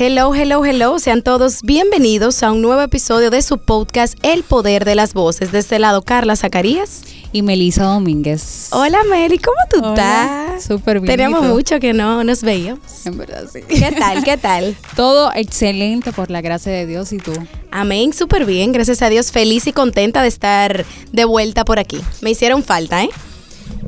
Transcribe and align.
Hello, 0.00 0.32
hello, 0.32 0.64
hello. 0.64 1.00
Sean 1.00 1.22
todos 1.22 1.62
bienvenidos 1.62 2.44
a 2.44 2.52
un 2.52 2.62
nuevo 2.62 2.80
episodio 2.82 3.30
de 3.30 3.42
su 3.42 3.58
podcast 3.58 4.16
El 4.22 4.44
Poder 4.44 4.84
de 4.84 4.94
las 4.94 5.12
Voces. 5.12 5.50
De 5.50 5.58
este 5.58 5.80
lado, 5.80 6.02
Carla 6.02 6.36
Zacarías. 6.36 7.02
Y 7.32 7.42
Melisa 7.42 7.82
Domínguez. 7.82 8.68
Hola, 8.70 9.00
Meli, 9.10 9.38
¿cómo 9.38 9.56
tú 9.68 9.88
estás? 9.88 10.62
Súper 10.62 11.00
bien. 11.00 11.16
Teníamos 11.16 11.42
mucho 11.48 11.80
que 11.80 11.92
no 11.94 12.22
nos 12.22 12.42
veíamos. 12.42 13.06
En 13.06 13.18
verdad, 13.18 13.46
sí. 13.52 13.62
¿Qué 13.66 13.90
tal? 13.90 14.22
¿Qué 14.22 14.36
tal? 14.36 14.76
Todo 14.94 15.32
excelente 15.34 16.12
por 16.12 16.30
la 16.30 16.42
gracia 16.42 16.70
de 16.70 16.86
Dios 16.86 17.12
y 17.12 17.18
tú. 17.18 17.32
Amén, 17.72 18.12
súper 18.12 18.44
bien. 18.46 18.70
Gracias 18.70 19.02
a 19.02 19.08
Dios, 19.08 19.32
feliz 19.32 19.66
y 19.66 19.72
contenta 19.72 20.22
de 20.22 20.28
estar 20.28 20.86
de 21.10 21.24
vuelta 21.24 21.64
por 21.64 21.80
aquí. 21.80 22.00
Me 22.20 22.30
hicieron 22.30 22.62
falta, 22.62 23.02
¿eh? 23.02 23.10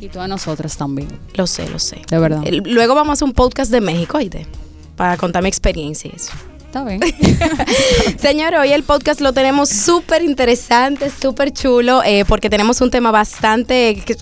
Y 0.01 0.09
tú 0.09 0.19
a 0.19 0.27
nosotras 0.27 0.77
también. 0.77 1.09
Lo 1.35 1.47
sé, 1.47 1.69
lo 1.69 1.79
sé. 1.79 2.03
De 2.11 2.19
verdad. 2.19 2.43
Luego 2.65 2.97
vamos 2.97 3.23
a 3.23 3.25
un 3.25 3.33
podcast 3.33 3.71
de 3.71 3.81
México, 3.81 4.19
oíste, 4.19 4.49
para 5.01 5.17
contar 5.17 5.43
mi 5.43 5.49
experiencia. 5.49 6.11
Está 6.71 6.85
bien. 6.85 7.01
Señor, 8.21 8.55
hoy 8.55 8.73
el 8.73 8.85
podcast 8.85 9.21
lo 9.21 9.33
tenemos 9.33 9.69
súper 9.71 10.23
interesante, 10.23 11.11
súper 11.11 11.53
chulo, 11.53 12.01
eh, 12.05 12.25
porque 12.29 12.49
tenemos 12.49 12.81
un 12.81 12.93
tema 12.93 13.11
bastante 13.11 14.01
que, 14.07 14.15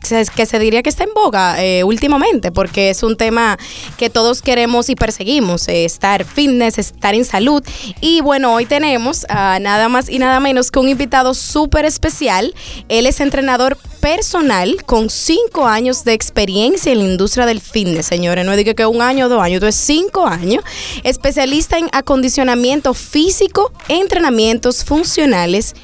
se- 0.47 0.59
diría 0.59 0.83
que 0.83 0.89
está 0.89 1.05
en 1.05 1.11
boga 1.15 1.63
eh, 1.63 1.85
últimamente, 1.85 2.51
porque 2.51 2.89
es 2.89 3.03
un 3.03 3.19
tema 3.19 3.59
que 3.99 4.09
todos 4.09 4.41
queremos 4.41 4.89
y 4.89 4.95
perseguimos, 4.97 5.69
eh, 5.69 5.85
estar 5.85 6.25
fitness, 6.25 6.79
estar 6.79 7.15
en 7.15 7.27
salud. 7.27 7.63
Y 8.01 8.23
bueno, 8.23 8.55
hoy 8.55 8.65
tenemos 8.65 9.27
a 9.29 9.59
nada 9.61 9.91
más 9.91 10.09
y 10.09 10.19
nada 10.19 10.41
menos 10.41 10.71
que 10.71 10.79
un 10.79 10.89
invitado 10.89 11.35
súper 11.35 11.85
especial. 11.85 12.55
Él 12.89 13.05
es 13.05 13.21
entrenador 13.21 13.77
personal 14.01 14.85
con 14.87 15.11
cinco 15.11 15.67
años 15.67 16.05
de 16.05 16.15
experiencia 16.15 16.93
en 16.93 16.99
la 17.01 17.05
industria 17.05 17.45
del 17.45 17.61
fitness, 17.61 18.07
señores. 18.07 18.47
No 18.47 18.57
digo 18.57 18.75
que 18.75 18.87
un 18.87 19.03
año 19.03 19.29
dos 19.29 19.43
años, 19.43 19.57
entonces 19.57 19.79
cinco 19.85 20.27
años. 20.27 20.65
Especialista 21.05 21.77
en 21.77 21.91
acondicionamiento 21.93 22.38
físico, 22.95 23.73
entrenamientos 23.89 24.85
funcionales, 24.85 25.75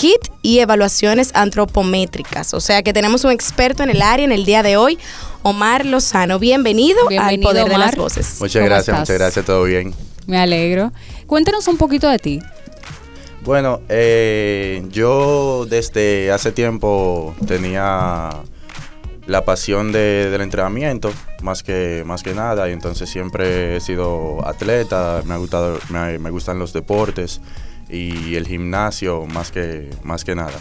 HIT 0.00 0.28
y 0.42 0.58
evaluaciones 0.58 1.30
antropométricas. 1.34 2.52
O 2.52 2.60
sea 2.60 2.82
que 2.82 2.92
tenemos 2.92 3.22
un 3.24 3.30
experto 3.30 3.84
en 3.84 3.90
el 3.90 4.02
área 4.02 4.24
en 4.24 4.32
el 4.32 4.44
día 4.44 4.64
de 4.64 4.76
hoy, 4.76 4.98
Omar 5.42 5.86
Lozano. 5.86 6.40
Bienvenido, 6.40 6.98
al 7.20 7.38
Poder 7.38 7.68
de 7.68 7.78
las 7.78 7.94
Voces. 7.94 8.38
Muchas 8.40 8.54
¿Cómo 8.54 8.66
gracias, 8.66 8.88
estás? 8.88 9.00
muchas 9.00 9.18
gracias, 9.18 9.46
todo 9.46 9.62
bien. 9.62 9.94
Me 10.26 10.38
alegro. 10.38 10.92
Cuéntanos 11.28 11.68
un 11.68 11.76
poquito 11.76 12.08
de 12.08 12.18
ti. 12.18 12.40
Bueno, 13.42 13.80
eh, 13.88 14.82
yo 14.90 15.64
desde 15.68 16.32
hace 16.32 16.50
tiempo 16.50 17.36
tenía 17.46 18.30
la 19.30 19.44
pasión 19.44 19.92
de- 19.92 20.28
del 20.28 20.40
entrenamiento, 20.40 21.12
más 21.40 21.62
que, 21.62 22.02
más 22.04 22.24
que 22.24 22.34
nada, 22.34 22.68
y 22.68 22.72
entonces 22.72 23.08
siempre 23.08 23.76
he 23.76 23.80
sido 23.80 24.44
atleta, 24.44 25.22
me, 25.24 25.34
ha 25.34 25.36
gustado, 25.36 25.78
me, 25.88 26.18
me 26.18 26.30
gustan 26.30 26.58
los 26.58 26.72
deportes 26.72 27.40
y 27.88 28.34
el 28.34 28.44
gimnasio 28.46 29.26
más 29.26 29.52
que, 29.52 29.88
más 30.02 30.24
que 30.24 30.34
nada. 30.34 30.58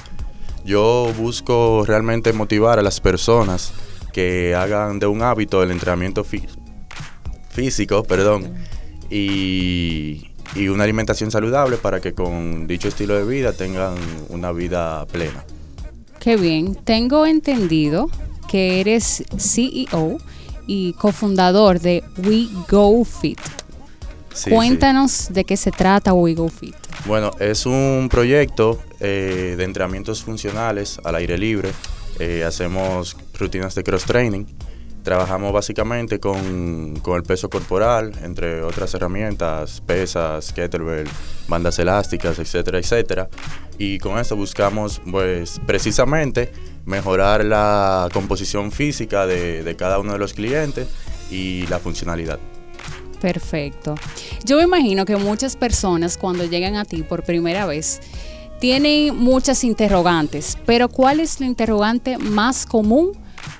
Yo 0.63 1.11
busco 1.17 1.83
realmente 1.87 2.31
motivar 2.31 2.77
a 2.77 2.83
las 2.83 2.99
personas 3.01 3.73
que 4.13 4.53
hagan 4.53 4.99
de 4.99 5.07
un 5.07 5.23
hábito 5.23 5.63
el 5.63 5.71
entrenamiento 5.71 6.23
fí- 6.23 6.47
físico, 7.49 8.03
perdón, 8.03 8.53
y, 9.09 10.29
y 10.55 10.67
una 10.67 10.83
alimentación 10.83 11.31
saludable 11.31 11.77
para 11.77 11.99
que 12.01 12.13
con 12.13 12.67
dicho 12.67 12.87
estilo 12.87 13.15
de 13.15 13.25
vida 13.25 13.51
tengan 13.53 13.95
una 14.29 14.51
vida 14.51 15.07
plena. 15.07 15.43
Qué 16.19 16.35
bien. 16.37 16.75
Tengo 16.75 17.25
entendido 17.25 18.09
que 18.49 18.81
eres 18.81 19.23
CEO 19.37 20.17
y 20.65 20.93
cofundador 20.93 21.79
de 21.79 22.03
We 22.17 22.47
Go 22.67 23.05
Fit. 23.05 23.39
Sí, 24.33 24.49
Cuéntanos 24.49 25.29
de 25.31 25.43
qué 25.43 25.55
se 25.55 25.71
trata 25.71 26.13
We 26.13 26.33
Go 26.33 26.49
Fit. 26.49 26.75
Bueno, 27.05 27.31
es 27.39 27.65
un 27.65 28.07
proyecto 28.09 28.79
eh, 28.99 29.55
de 29.57 29.63
entrenamientos 29.63 30.23
funcionales 30.23 30.99
al 31.03 31.15
aire 31.15 31.37
libre. 31.37 31.71
Eh, 32.17 32.43
hacemos 32.43 33.15
rutinas 33.37 33.75
de 33.75 33.83
cross 33.83 34.05
training. 34.05 34.45
Trabajamos 35.03 35.53
básicamente 35.53 36.19
con, 36.19 36.99
con 37.01 37.15
el 37.17 37.23
peso 37.23 37.49
corporal, 37.49 38.11
entre 38.23 38.63
otras 38.63 38.93
herramientas, 38.93 39.81
pesas, 39.85 40.51
kettlebell, 40.53 41.07
bandas 41.47 41.79
elásticas, 41.79 42.37
etcétera, 42.39 42.79
etcétera. 42.79 43.29
Y 43.77 43.97
con 43.99 44.19
esto 44.19 44.35
buscamos, 44.35 45.01
pues, 45.09 45.61
precisamente 45.65 46.51
mejorar 46.89 47.45
la 47.45 48.09
composición 48.11 48.71
física 48.71 49.25
de, 49.27 49.63
de 49.63 49.75
cada 49.75 49.99
uno 49.99 50.13
de 50.13 50.19
los 50.19 50.33
clientes 50.33 50.87
y 51.31 51.65
la 51.67 51.79
funcionalidad. 51.79 52.39
Perfecto. 53.21 53.95
Yo 54.43 54.57
me 54.57 54.63
imagino 54.63 55.05
que 55.05 55.15
muchas 55.15 55.55
personas 55.55 56.17
cuando 56.17 56.45
llegan 56.45 56.75
a 56.75 56.85
ti 56.85 57.03
por 57.03 57.23
primera 57.23 57.65
vez 57.65 57.99
tienen 58.59 59.15
muchas 59.15 59.63
interrogantes, 59.63 60.57
pero 60.65 60.89
¿cuál 60.89 61.19
es 61.19 61.39
la 61.39 61.45
interrogante 61.45 62.17
más 62.17 62.65
común 62.65 63.11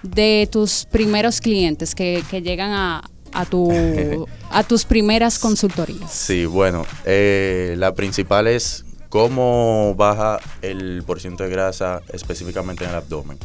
de 0.01 0.47
tus 0.51 0.85
primeros 0.85 1.39
clientes 1.39 1.95
que, 1.95 2.23
que 2.29 2.41
llegan 2.41 2.71
a, 2.71 3.03
a, 3.31 3.45
tu, 3.45 3.71
a 4.49 4.63
tus 4.63 4.85
primeras 4.85 5.39
consultorías? 5.39 6.11
Sí, 6.11 6.45
bueno, 6.45 6.85
eh, 7.05 7.75
la 7.77 7.93
principal 7.93 8.47
es 8.47 8.85
cómo 9.09 9.95
baja 9.95 10.39
el 10.61 11.03
porcentaje 11.05 11.49
de 11.49 11.55
grasa 11.55 12.01
específicamente 12.13 12.83
en 12.83 12.91
el 12.91 12.95
abdomen. 12.95 13.37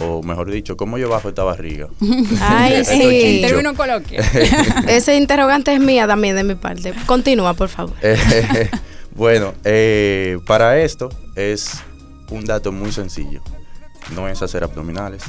O 0.00 0.22
mejor 0.22 0.50
dicho, 0.50 0.76
cómo 0.76 0.96
yo 0.96 1.10
bajo 1.10 1.28
esta 1.28 1.42
barriga. 1.42 1.88
Ay, 2.40 2.84
sí. 2.84 3.42
Término 3.46 3.74
coloquial. 3.74 4.24
Ese 4.88 5.16
interrogante 5.16 5.74
es 5.74 5.80
mía 5.80 6.06
también 6.06 6.36
de 6.36 6.44
mi 6.44 6.54
parte. 6.54 6.94
Continúa, 7.04 7.52
por 7.54 7.68
favor. 7.68 7.94
Eh, 8.00 8.70
bueno, 9.14 9.52
eh, 9.64 10.38
para 10.46 10.80
esto 10.80 11.10
es 11.36 11.72
un 12.30 12.44
dato 12.44 12.72
muy 12.72 12.92
sencillo. 12.92 13.42
No 14.14 14.28
es 14.28 14.40
hacer 14.42 14.64
abdominales, 14.64 15.22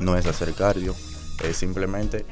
no 0.00 0.16
es 0.16 0.26
hacer 0.26 0.52
cardio, 0.54 0.94
es 1.44 1.56
simplemente 1.56 2.26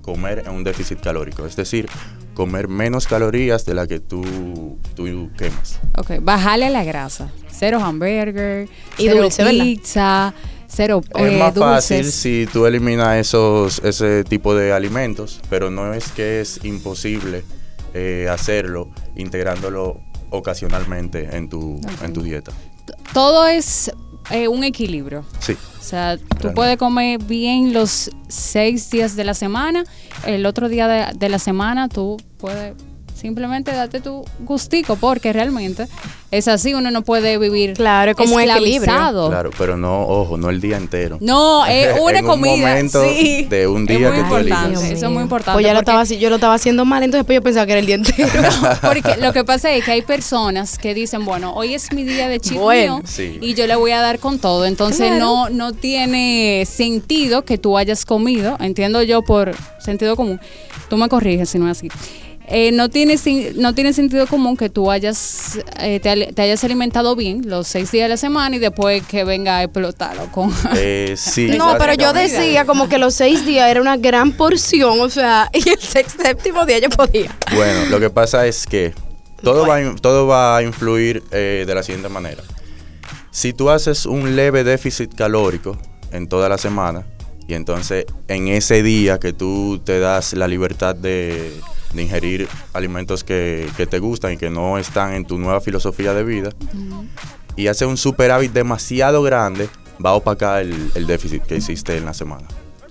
comer 0.00 0.42
en 0.46 0.52
un 0.52 0.64
déficit 0.64 1.00
calórico. 1.00 1.46
Es 1.46 1.54
decir, 1.54 1.88
comer 2.34 2.68
menos 2.68 3.06
calorías 3.06 3.64
de 3.66 3.74
la 3.74 3.86
que 3.86 4.00
tú, 4.00 4.78
tú 4.94 5.30
quemas. 5.36 5.80
ok, 5.96 6.12
bajale 6.20 6.70
la 6.70 6.84
grasa. 6.84 7.30
Cero 7.50 7.78
hamburger, 7.82 8.68
Y 8.98 9.04
cero 9.04 9.22
dulce, 9.22 9.44
¿verdad? 9.44 9.64
pizza, 9.64 10.34
cero 10.66 11.00
Es 11.14 11.32
eh, 11.32 11.38
más 11.38 11.54
fácil 11.54 12.04
si 12.10 12.48
tú 12.52 12.66
eliminas 12.66 13.16
esos, 13.18 13.80
ese 13.84 14.24
tipo 14.24 14.54
de 14.54 14.72
alimentos, 14.72 15.40
pero 15.48 15.70
no 15.70 15.92
es 15.94 16.10
que 16.12 16.40
es 16.40 16.64
imposible 16.64 17.44
eh, 17.94 18.26
hacerlo 18.30 18.90
integrándolo 19.16 20.00
ocasionalmente 20.30 21.36
en 21.36 21.48
tu, 21.48 21.80
en 22.02 22.12
tu 22.12 22.22
dieta. 22.22 22.52
Todo 23.12 23.46
es 23.46 23.92
eh, 24.30 24.48
un 24.48 24.64
equilibrio. 24.64 25.24
Sí, 25.40 25.52
O 25.78 25.82
sea, 25.82 26.16
tú 26.16 26.24
Realmente. 26.30 26.54
puedes 26.54 26.76
comer 26.78 27.18
bien 27.22 27.72
los 27.72 28.10
seis 28.28 28.90
días 28.90 29.16
de 29.16 29.24
la 29.24 29.34
semana, 29.34 29.84
el 30.26 30.46
otro 30.46 30.68
día 30.68 30.86
de, 30.88 31.12
de 31.18 31.28
la 31.28 31.38
semana 31.38 31.88
tú 31.88 32.16
puedes 32.38 32.74
simplemente 33.22 33.70
darte 33.72 34.00
tu 34.00 34.24
gustico, 34.40 34.96
porque 34.96 35.32
realmente 35.32 35.86
es 36.32 36.48
así, 36.48 36.74
uno 36.74 36.90
no 36.90 37.02
puede 37.02 37.38
vivir 37.38 37.74
Claro, 37.74 38.10
es 38.10 38.16
como 38.16 38.34
un 38.34 38.40
esclavizado. 38.40 39.28
claro, 39.30 39.50
pero 39.56 39.76
no, 39.76 40.02
ojo, 40.08 40.36
no 40.36 40.50
el 40.50 40.60
día 40.60 40.76
entero. 40.76 41.18
No, 41.20 41.64
es 41.66 41.96
una 42.02 42.18
En 42.18 42.24
un 42.24 42.30
comida. 42.30 42.56
momento 42.68 43.04
sí. 43.04 43.46
de 43.48 43.68
un 43.68 43.82
Es 43.88 43.96
día 43.96 44.08
muy 44.10 44.16
que 44.22 44.24
tú 44.28 44.36
elijas. 44.36 44.82
Eso 44.82 45.06
es 45.06 45.12
muy 45.12 45.22
importante. 45.22 45.54
Pues 45.54 45.64
ya 45.64 45.72
lo 45.72 45.78
estaba, 45.80 46.02
yo 46.04 46.28
lo 46.30 46.34
estaba 46.34 46.54
haciendo 46.54 46.84
mal, 46.84 47.04
entonces 47.04 47.24
pues 47.24 47.36
yo 47.36 47.42
pensaba 47.42 47.64
que 47.64 47.72
era 47.72 47.78
el 47.80 47.86
día 47.86 47.94
entero. 47.94 48.28
Porque 48.82 49.16
lo 49.20 49.32
que 49.32 49.44
pasa 49.44 49.70
es 49.72 49.84
que 49.84 49.92
hay 49.92 50.02
personas 50.02 50.76
que 50.78 50.92
dicen, 50.92 51.24
bueno, 51.24 51.54
hoy 51.54 51.74
es 51.74 51.92
mi 51.92 52.02
día 52.02 52.28
de 52.28 52.40
cheat 52.40 52.58
Bueno. 52.60 53.02
Sí. 53.04 53.38
y 53.40 53.54
yo 53.54 53.68
le 53.68 53.76
voy 53.76 53.92
a 53.92 54.00
dar 54.00 54.18
con 54.18 54.40
todo. 54.40 54.64
Entonces 54.66 55.06
Claro. 55.08 55.18
no, 55.24 55.48
no 55.50 55.72
tiene 55.72 56.64
sentido 56.66 57.44
que 57.44 57.56
tú 57.56 57.78
hayas 57.78 58.04
comido, 58.04 58.56
entiendo 58.58 59.00
yo 59.02 59.22
por 59.22 59.54
sentido 59.78 60.16
común. 60.16 60.40
Tú 60.90 60.96
me 60.96 61.08
corriges 61.08 61.48
si 61.50 61.58
no 61.58 61.70
es 61.70 61.78
así. 61.78 61.88
Eh, 62.48 62.70
no, 62.72 62.90
tiene, 62.90 63.16
sin- 63.18 63.60
no 63.62 63.74
tiene 63.74 63.92
sentido 63.92 64.26
común 64.26 64.56
que 64.56 64.68
tú 64.68 64.90
hayas, 64.90 65.58
eh, 65.80 66.00
te, 66.00 66.42
hayas 66.42 66.62
alimentado 66.64 67.16
bien 67.16 67.42
los 67.48 67.66
seis 67.68 67.90
días 67.92 68.04
de 68.04 68.08
la 68.10 68.16
semana 68.16 68.56
y 68.56 68.58
después 68.58 69.02
que 69.06 69.24
venga 69.24 69.58
a 69.58 69.62
explotarlo 69.62 70.26
con... 70.32 70.52
Eh, 70.76 71.14
sí, 71.16 71.48
No, 71.56 71.76
pero 71.78 71.94
yo 71.94 72.12
decía 72.12 72.64
como 72.66 72.88
que 72.88 72.98
los 72.98 73.14
seis 73.14 73.46
días 73.46 73.70
era 73.70 73.80
una 73.80 73.96
gran 73.96 74.32
porción, 74.32 75.00
o 75.00 75.08
sea, 75.08 75.48
y 75.54 75.66
el 75.68 75.78
sex- 75.78 76.16
séptimo 76.20 76.66
día 76.66 76.78
yo 76.80 76.90
podía. 76.90 77.34
Bueno, 77.54 77.86
lo 77.90 78.00
que 78.00 78.10
pasa 78.10 78.46
es 78.46 78.66
que 78.66 78.92
todo, 79.42 79.66
va, 79.66 79.78
todo 80.00 80.26
va 80.26 80.56
a 80.58 80.62
influir 80.62 81.22
eh, 81.30 81.64
de 81.66 81.74
la 81.74 81.82
siguiente 81.82 82.08
manera. 82.08 82.42
Si 83.30 83.52
tú 83.54 83.70
haces 83.70 84.04
un 84.04 84.36
leve 84.36 84.62
déficit 84.62 85.14
calórico 85.14 85.78
en 86.10 86.28
toda 86.28 86.48
la 86.50 86.58
semana, 86.58 87.06
y 87.48 87.54
entonces 87.54 88.04
en 88.28 88.48
ese 88.48 88.82
día 88.82 89.18
que 89.18 89.32
tú 89.32 89.80
te 89.84 89.98
das 90.00 90.32
la 90.34 90.46
libertad 90.48 90.94
de, 90.94 91.52
de 91.94 92.02
ingerir 92.02 92.48
alimentos 92.72 93.24
que, 93.24 93.68
que 93.76 93.86
te 93.86 93.98
gustan 93.98 94.32
y 94.32 94.36
que 94.36 94.50
no 94.50 94.78
están 94.78 95.14
en 95.14 95.24
tu 95.24 95.38
nueva 95.38 95.60
filosofía 95.60 96.14
de 96.14 96.24
vida, 96.24 96.50
y 97.56 97.66
haces 97.66 97.88
un 97.88 97.96
superávit 97.96 98.52
demasiado 98.52 99.22
grande, 99.22 99.68
va 100.04 100.10
a 100.10 100.14
opacar 100.14 100.62
el, 100.62 100.90
el 100.94 101.06
déficit 101.06 101.42
que 101.42 101.56
hiciste 101.56 101.96
en 101.96 102.04
la 102.04 102.14
semana. 102.14 102.48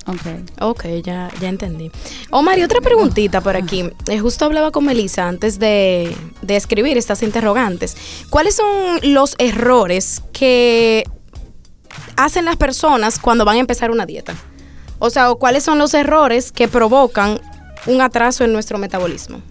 Ok. 0.08 0.62
Ok, 0.62 0.86
ya, 1.04 1.30
ya 1.40 1.50
entendí. 1.50 1.92
Omar, 2.32 2.58
y 2.58 2.64
otra 2.64 2.82
preguntita 2.82 3.42
por 3.42 3.56
aquí. 3.56 3.90
Eh, 4.08 4.20
justo 4.20 4.46
hablaba 4.46 4.72
con 4.72 4.86
Melissa 4.86 5.28
antes 5.28 5.60
de, 5.60 6.16
de 6.42 6.56
escribir 6.56 6.98
estas 6.98 7.22
interrogantes. 7.22 7.96
¿Cuáles 8.30 8.56
son 8.56 9.00
los 9.14 9.36
errores 9.38 10.24
que 10.34 11.04
hacen 12.16 12.46
las 12.46 12.58
personas 12.58 13.20
cuando 13.20 13.46
van 13.46 13.58
a 13.58 13.60
empezar 13.60 13.92
una 13.92 14.08
dieta? 14.08 14.34
O 14.98 15.12
sea, 15.12 15.30
¿o 15.32 15.38
¿cuáles 15.38 15.64
son 15.64 15.78
los 15.78 15.94
errores 15.94 16.52
que 16.52 16.68
provocan 16.68 17.40
un 17.86 18.02
atraso 18.02 18.44
en 18.44 18.54
nuestro 18.54 18.78
metabolismo? 18.78 19.42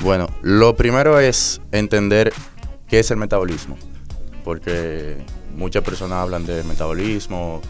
Bueno, 0.00 0.28
lo 0.42 0.74
primero 0.74 1.20
es 1.20 1.60
entender 1.70 2.32
qué 2.88 3.00
es 3.00 3.10
el 3.10 3.16
metabolismo, 3.16 3.76
porque 4.44 5.16
muchas 5.54 5.82
personas 5.84 6.18
hablan 6.18 6.44
de 6.44 6.64
metabolismo, 6.64 7.60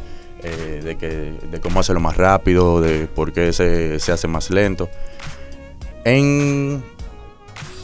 eh, 0.42 0.80
de, 0.82 0.96
que, 0.96 1.34
de 1.50 1.60
cómo 1.60 1.80
hacerlo 1.80 2.00
más 2.00 2.16
rápido, 2.16 2.80
de 2.80 3.06
por 3.06 3.32
qué 3.32 3.52
se, 3.52 4.00
se 4.00 4.12
hace 4.12 4.28
más 4.28 4.50
lento. 4.50 4.88
En, 6.04 6.82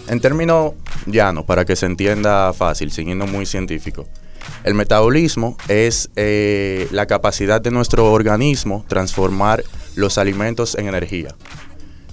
en 0.08 0.20
términos 0.20 0.72
llanos, 1.06 1.44
para 1.44 1.64
que 1.64 1.76
se 1.76 1.86
entienda 1.86 2.52
fácil, 2.52 2.90
siguiendo 2.90 3.26
muy 3.26 3.46
científico, 3.46 4.06
el 4.64 4.74
metabolismo 4.74 5.56
es 5.68 6.10
eh, 6.16 6.88
la 6.90 7.06
capacidad 7.06 7.60
de 7.60 7.70
nuestro 7.70 8.12
organismo 8.12 8.84
transformar 8.88 9.62
los 9.94 10.18
alimentos 10.18 10.74
en 10.74 10.88
energía. 10.88 11.34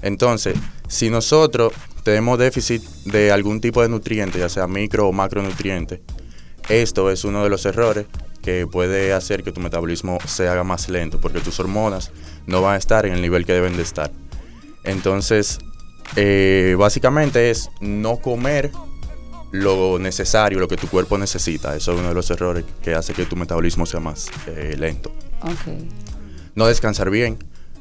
Entonces, 0.05 0.55
si 0.87 1.09
nosotros 1.09 1.73
tenemos 2.03 2.37
déficit 2.37 2.83
de 3.05 3.31
algún 3.31 3.59
tipo 3.59 3.81
de 3.81 3.89
nutriente, 3.89 4.37
ya 4.37 4.49
sea 4.49 4.67
micro 4.67 5.07
o 5.07 5.11
macronutriente, 5.11 6.03
esto 6.69 7.09
es 7.09 7.23
uno 7.23 7.43
de 7.43 7.49
los 7.49 7.65
errores 7.65 8.05
que 8.43 8.67
puede 8.67 9.13
hacer 9.13 9.41
que 9.41 9.51
tu 9.51 9.61
metabolismo 9.61 10.19
se 10.27 10.47
haga 10.47 10.63
más 10.63 10.89
lento, 10.89 11.19
porque 11.19 11.39
tus 11.39 11.59
hormonas 11.59 12.11
no 12.45 12.61
van 12.61 12.75
a 12.75 12.77
estar 12.77 13.07
en 13.07 13.13
el 13.13 13.21
nivel 13.23 13.47
que 13.47 13.53
deben 13.53 13.75
de 13.77 13.81
estar. 13.81 14.11
Entonces, 14.83 15.57
eh, 16.15 16.75
básicamente 16.77 17.49
es 17.49 17.71
no 17.81 18.17
comer 18.17 18.71
lo 19.51 19.97
necesario, 19.97 20.59
lo 20.59 20.67
que 20.67 20.77
tu 20.77 20.87
cuerpo 20.87 21.17
necesita. 21.17 21.75
Eso 21.75 21.93
es 21.93 21.99
uno 21.99 22.09
de 22.09 22.13
los 22.13 22.29
errores 22.29 22.63
que 22.83 22.93
hace 22.93 23.13
que 23.13 23.25
tu 23.25 23.35
metabolismo 23.35 23.87
sea 23.87 24.01
más 24.01 24.29
eh, 24.45 24.75
lento. 24.77 25.11
No 26.53 26.67
descansar 26.67 27.09
bien. 27.09 27.39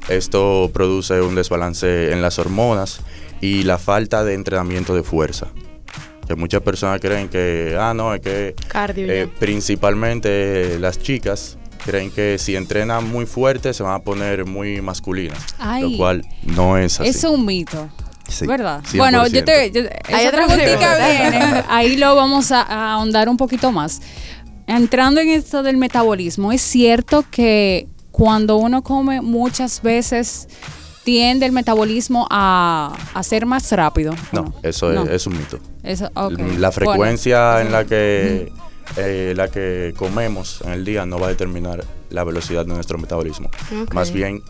Esto 0.09 0.69
produce 0.73 1.21
un 1.21 1.35
desbalance 1.35 2.11
en 2.11 2.21
las 2.21 2.37
hormonas 2.39 2.99
y 3.41 3.63
la 3.63 3.77
falta 3.77 4.23
de 4.23 4.33
entrenamiento 4.33 4.93
de 4.95 5.03
fuerza. 5.03 5.47
Que 6.27 6.35
muchas 6.35 6.61
personas 6.61 6.99
creen 7.01 7.29
que, 7.29 7.75
ah, 7.79 7.93
no, 7.93 8.13
es 8.13 8.21
que 8.21 8.55
Cardio. 8.67 9.07
eh, 9.11 9.27
principalmente 9.39 10.79
las 10.79 10.99
chicas 10.99 11.57
creen 11.85 12.09
que 12.09 12.37
si 12.39 12.55
entrenan 12.55 13.07
muy 13.07 13.25
fuerte 13.27 13.73
se 13.73 13.83
van 13.83 13.93
a 13.93 13.99
poner 13.99 14.45
muy 14.45 14.81
masculinas. 14.81 15.37
Ay. 15.59 15.91
lo 15.91 15.97
cual 15.97 16.25
no 16.43 16.77
es 16.77 16.99
así. 16.99 17.09
Es 17.09 17.23
un 17.23 17.45
mito. 17.45 17.89
Sí, 18.27 18.47
¿Verdad? 18.47 18.81
100%. 18.83 18.97
Bueno, 18.97 19.27
yo 19.27 19.43
te. 19.43 19.69
yo- 19.71 19.81
Hay 20.11 20.25
otra 20.25 20.47
preguntita 20.47 20.97
viene. 20.97 21.63
Ahí 21.69 21.95
lo 21.95 22.15
vamos 22.15 22.51
a, 22.51 22.61
a 22.63 22.93
ahondar 22.93 23.29
un 23.29 23.37
poquito 23.37 23.71
más. 23.71 24.01
Entrando 24.65 25.21
en 25.21 25.29
esto 25.29 25.61
del 25.61 25.77
metabolismo, 25.77 26.51
es 26.51 26.61
cierto 26.61 27.23
que 27.29 27.87
cuando 28.15 28.55
uno 28.55 28.81
come 28.81 29.19
muchas 29.19 29.81
veces 29.81 30.47
tiende 31.03 31.45
el 31.45 31.51
metabolismo 31.51 32.25
a, 32.31 32.95
a 33.13 33.23
ser 33.23 33.45
más 33.45 33.69
rápido. 33.73 34.13
¿o 34.13 34.15
No, 34.31 34.53
eso 34.63 34.93
No. 34.93 35.03
Es, 35.03 35.09
es 35.09 35.27
un 35.27 35.37
mito. 35.37 35.59
Eso. 35.83 36.09
La 36.15 36.29
Bueno, 36.29 36.71
frecuencia 36.71 37.61
en 37.61 37.73
la 37.73 37.83
que, 37.83 38.53
eh, 38.95 39.33
la 39.35 39.49
que 39.49 39.93
comemos 39.97 40.61
en 40.61 40.71
el 40.71 40.85
día 40.85 41.05
no 41.05 41.19
va 41.19 41.27
a 41.27 41.29
determinar 41.31 41.83
la 42.09 42.23
velocidad 42.23 42.65
de 42.65 42.73
nuestro 42.73 42.97
metabolismo. 42.97 43.49
Más 43.91 44.13
bien, 44.13 44.43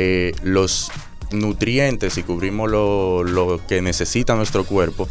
eh, 0.00 0.34
los 0.42 0.90
nutrientes, 1.30 2.14
si 2.14 2.24
cubrimos 2.24 2.68
lo, 2.68 3.22
lo 3.22 3.60
que 3.64 3.80
necesita 3.80 4.34
nuestro 4.34 4.64
cuerpo, 4.64 5.08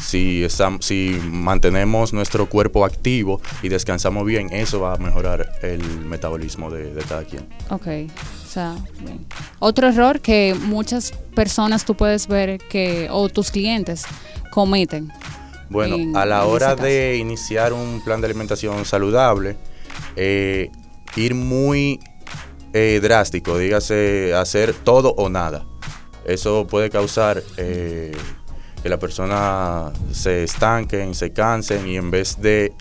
si, 0.00 0.42
estam- 0.44 0.80
si 0.82 1.18
mantenemos 1.24 2.12
nuestro 2.12 2.48
cuerpo 2.48 2.84
activo 2.84 3.40
y 3.62 3.68
descansamos 3.68 4.24
bien, 4.26 4.52
eso 4.52 4.80
va 4.80 4.94
a 4.94 4.96
mejorar 4.98 5.50
el 5.62 5.82
metabolismo 6.00 6.70
de, 6.70 6.92
de 6.94 7.02
cada 7.02 7.24
quien. 7.24 7.46
Ok. 7.70 7.86
O 8.44 8.48
sea, 8.48 8.76
bien. 9.00 9.26
Otro 9.58 9.88
error 9.88 10.20
que 10.20 10.54
muchas 10.64 11.12
personas 11.34 11.84
tú 11.84 11.94
puedes 11.94 12.26
ver 12.28 12.58
que, 12.58 13.08
o 13.10 13.28
tus 13.28 13.50
clientes 13.50 14.04
cometen. 14.50 15.12
Bueno, 15.68 15.96
en- 15.96 16.16
a 16.16 16.24
la 16.24 16.46
hora 16.46 16.76
de 16.76 17.16
iniciar 17.16 17.72
un 17.72 18.00
plan 18.04 18.20
de 18.20 18.26
alimentación 18.26 18.84
saludable, 18.84 19.56
eh, 20.14 20.70
ir 21.16 21.34
muy 21.34 21.98
eh, 22.72 23.00
drástico, 23.02 23.58
dígase 23.58 24.32
hacer 24.34 24.74
todo 24.74 25.10
o 25.16 25.28
nada. 25.28 25.64
Eso 26.24 26.66
puede 26.66 26.90
causar 26.90 27.42
eh, 27.56 28.12
que 28.86 28.90
la 28.90 29.00
persona 29.00 29.90
se 30.12 30.44
estanquen, 30.44 31.12
se 31.16 31.32
cansen 31.32 31.88
y 31.88 31.96
en 31.96 32.12
vez 32.12 32.40
de 32.40 32.72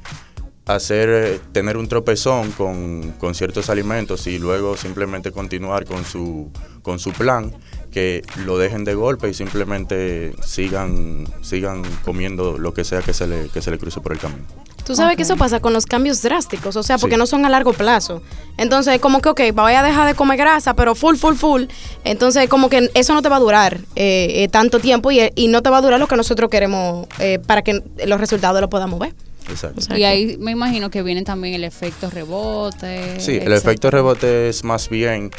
hacer 0.67 1.09
eh, 1.09 1.39
tener 1.51 1.77
un 1.77 1.87
tropezón 1.87 2.51
con, 2.51 3.13
con 3.13 3.33
ciertos 3.33 3.71
alimentos 3.71 4.27
y 4.27 4.37
luego 4.37 4.77
simplemente 4.77 5.31
continuar 5.31 5.85
con 5.85 6.05
su 6.05 6.51
con 6.83 6.99
su 6.99 7.11
plan 7.11 7.51
que 7.91 8.21
lo 8.45 8.59
dejen 8.59 8.83
de 8.83 8.93
golpe 8.93 9.29
y 9.29 9.33
simplemente 9.33 10.35
sigan 10.43 11.25
sigan 11.41 11.81
comiendo 12.03 12.59
lo 12.59 12.71
que 12.71 12.83
sea 12.83 13.01
que 13.01 13.13
se 13.13 13.25
le 13.25 13.49
que 13.49 13.63
se 13.63 13.71
le 13.71 13.79
cruce 13.79 13.99
por 13.99 14.11
el 14.11 14.19
camino. 14.19 14.45
Tú 14.85 14.95
sabes 14.95 15.17
que 15.17 15.23
eso 15.23 15.35
pasa 15.35 15.59
con 15.59 15.73
los 15.73 15.85
cambios 15.85 16.21
drásticos, 16.21 16.75
o 16.75 16.83
sea, 16.83 16.97
porque 16.97 17.15
Sí. 17.15 17.19
no 17.19 17.25
son 17.25 17.43
a 17.45 17.49
largo 17.49 17.73
plazo. 17.73 18.21
Entonces, 18.57 18.99
como 18.99 19.19
que, 19.19 19.29
ok, 19.29 19.41
voy 19.53 19.73
a 19.73 19.81
dejar 19.83 20.07
de 20.07 20.13
comer 20.15 20.37
grasa, 20.37 20.75
pero 20.75 20.93
full, 20.95 21.15
full, 21.15 21.33
full. 21.35 21.63
Entonces, 22.03 22.47
como 22.47 22.69
que 22.69 22.89
eso 22.93 23.13
no 23.13 23.21
te 23.21 23.29
va 23.29 23.37
a 23.37 23.39
durar 23.39 23.79
eh, 23.95 24.43
eh, 24.43 24.47
tanto 24.47 24.79
tiempo 24.79 25.11
y, 25.11 25.19
y 25.35 25.47
no 25.47 25.61
te 25.63 25.69
va 25.69 25.77
a 25.79 25.81
durar 25.81 25.99
lo 25.99 26.07
que 26.07 26.15
nosotros 26.15 26.49
queremos 26.49 27.07
eh, 27.19 27.39
para 27.39 27.63
que 27.63 27.81
los 28.05 28.19
resultados 28.19 28.61
los 28.61 28.69
podamos 28.69 28.99
ver. 28.99 29.13
Exacto. 29.49 29.79
O 29.79 29.81
sea, 29.81 29.97
Y 29.97 30.03
ahí 30.03 30.37
me 30.39 30.51
imagino 30.51 30.89
que 30.89 31.01
viene 31.03 31.23
también 31.23 31.55
el 31.55 31.63
efecto 31.63 32.09
rebote. 32.09 33.19
Sí, 33.19 33.37
el 33.41 33.53
efecto 33.53 33.91
rebote 33.91 34.49
es 34.49 34.63
más 34.63 34.89
bien 34.89 35.31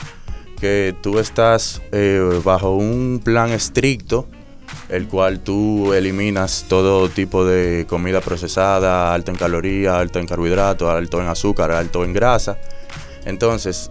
que 0.60 0.94
tú 1.02 1.18
estás 1.18 1.82
eh, 1.92 2.40
bajo 2.44 2.74
un 2.74 3.20
plan 3.22 3.50
estricto, 3.50 4.26
el 4.88 5.08
cual 5.08 5.40
tú 5.40 5.92
eliminas 5.92 6.66
todo 6.68 7.08
tipo 7.08 7.44
de 7.44 7.86
comida 7.88 8.20
procesada, 8.20 9.12
alta 9.12 9.30
en 9.32 9.36
calorías, 9.36 9.94
alta 9.94 10.20
en 10.20 10.26
carbohidratos, 10.26 10.88
alto 10.88 11.20
en 11.20 11.28
azúcar, 11.28 11.72
alto 11.72 12.04
en 12.04 12.12
grasa. 12.12 12.58
Entonces, 13.24 13.90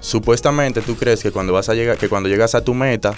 supuestamente 0.00 0.80
tú 0.80 0.96
crees 0.96 1.22
que 1.22 1.30
cuando 1.30 1.52
vas 1.52 1.68
a 1.68 1.74
llegar, 1.74 1.98
que 1.98 2.08
cuando 2.08 2.28
llegas 2.28 2.54
a 2.54 2.64
tu 2.64 2.74
meta, 2.74 3.14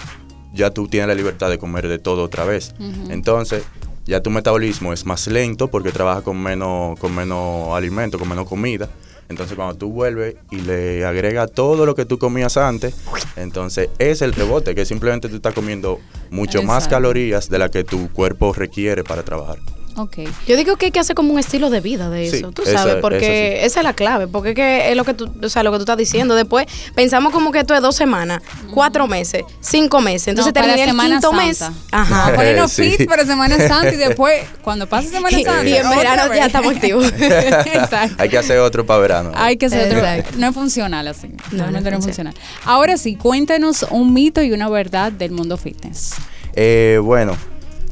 ya 0.53 0.69
tú 0.69 0.87
tienes 0.87 1.07
la 1.07 1.15
libertad 1.15 1.49
de 1.49 1.57
comer 1.57 1.87
de 1.87 1.99
todo 1.99 2.23
otra 2.23 2.43
vez. 2.45 2.75
Entonces, 3.09 3.63
ya 4.05 4.21
tu 4.21 4.29
metabolismo 4.29 4.91
es 4.91 5.05
más 5.05 5.27
lento 5.27 5.69
porque 5.69 5.91
trabaja 5.91 6.21
con 6.21 6.41
menos, 6.41 6.99
con 6.99 7.15
menos 7.15 7.73
alimento, 7.73 8.19
con 8.19 8.27
menos 8.27 8.47
comida. 8.47 8.89
Entonces, 9.29 9.55
cuando 9.55 9.75
tú 9.75 9.89
vuelves 9.89 10.35
y 10.51 10.57
le 10.57 11.05
agregas 11.05 11.51
todo 11.51 11.85
lo 11.85 11.95
que 11.95 12.05
tú 12.05 12.17
comías 12.19 12.57
antes, 12.57 12.95
entonces 13.35 13.89
es 13.99 14.21
el 14.21 14.33
rebote, 14.33 14.75
que 14.75 14.85
simplemente 14.85 15.29
tú 15.29 15.37
estás 15.37 15.53
comiendo 15.53 15.99
mucho 16.29 16.63
más 16.63 16.87
calorías 16.87 17.49
de 17.49 17.59
la 17.59 17.69
que 17.69 17.83
tu 17.83 18.11
cuerpo 18.11 18.53
requiere 18.53 19.03
para 19.03 19.23
trabajar. 19.23 19.57
Ok. 19.95 20.17
Yo 20.47 20.57
digo 20.57 20.75
que 20.77 20.87
hay 20.87 20.91
que 20.91 20.99
hacer 20.99 21.15
como 21.15 21.33
un 21.33 21.39
estilo 21.39 21.69
de 21.69 21.79
vida 21.81 22.09
de 22.09 22.29
Sí, 22.29 22.37
eso, 22.37 22.51
tú 22.51 22.63
sabes, 22.65 22.95
porque 22.95 23.57
sí. 23.59 23.65
esa 23.65 23.79
es 23.81 23.83
la 23.83 23.93
clave, 23.93 24.27
porque 24.27 24.49
es, 24.49 24.55
que 24.55 24.89
es 24.91 24.97
lo 24.97 25.03
que 25.05 25.13
tú, 25.13 25.31
o 25.41 25.49
sea, 25.49 25.61
lo 25.63 25.71
que 25.71 25.77
tú 25.77 25.83
estás 25.83 25.97
diciendo. 25.97 26.33
Después 26.35 26.65
pensamos 26.95 27.31
como 27.31 27.51
que 27.51 27.59
esto 27.59 27.75
es 27.75 27.81
dos 27.81 27.95
semanas, 27.95 28.41
cuatro 28.73 29.07
meses, 29.07 29.43
cinco 29.61 30.01
meses. 30.01 30.29
Entonces 30.29 30.53
No, 30.53 30.61
para 30.61 30.75
terminé 30.75 31.03
el 31.05 31.11
quinto 31.11 31.29
Santa. 31.31 31.45
mes. 31.45 31.61
Ajá. 31.91 32.27
a 32.27 32.33
ponernos 32.35 32.71
Sí. 32.71 32.91
fit 32.97 33.07
para 33.07 33.25
Semana 33.25 33.55
Santa 33.67 33.93
y 33.93 33.97
después, 33.97 34.43
cuando 34.63 34.87
pase 34.87 35.09
Semana 35.09 35.37
Santa. 35.37 35.63
y 35.67 35.73
en 35.75 35.89
verano 35.89 36.29
vez. 36.29 36.37
ya 36.39 36.45
estamos 36.47 36.73
activos. 36.75 37.05
Exacto. 37.19 38.15
Hay 38.17 38.29
que 38.29 38.37
hacer 38.37 38.57
otro 38.59 38.85
para 38.85 38.99
verano. 38.99 39.31
Hay 39.35 39.57
que 39.57 39.67
hacer 39.67 39.85
otro. 39.87 39.99
Exacto. 39.99 40.37
No 40.37 40.47
es 40.47 40.53
funcional 40.55 41.07
así. 41.07 41.27
No, 41.51 41.57
Realmente 41.59 41.89
no 41.89 41.97
no 41.97 41.99
es 41.99 42.05
funcional. 42.05 42.33
Ahora 42.65 42.97
sí, 42.97 43.15
cuéntanos 43.15 43.85
un 43.91 44.13
mito 44.13 44.41
y 44.41 44.51
una 44.53 44.69
verdad 44.69 45.11
del 45.11 45.31
mundo 45.31 45.57
fitness. 45.57 46.13
Eh, 46.55 46.99
bueno, 47.03 47.35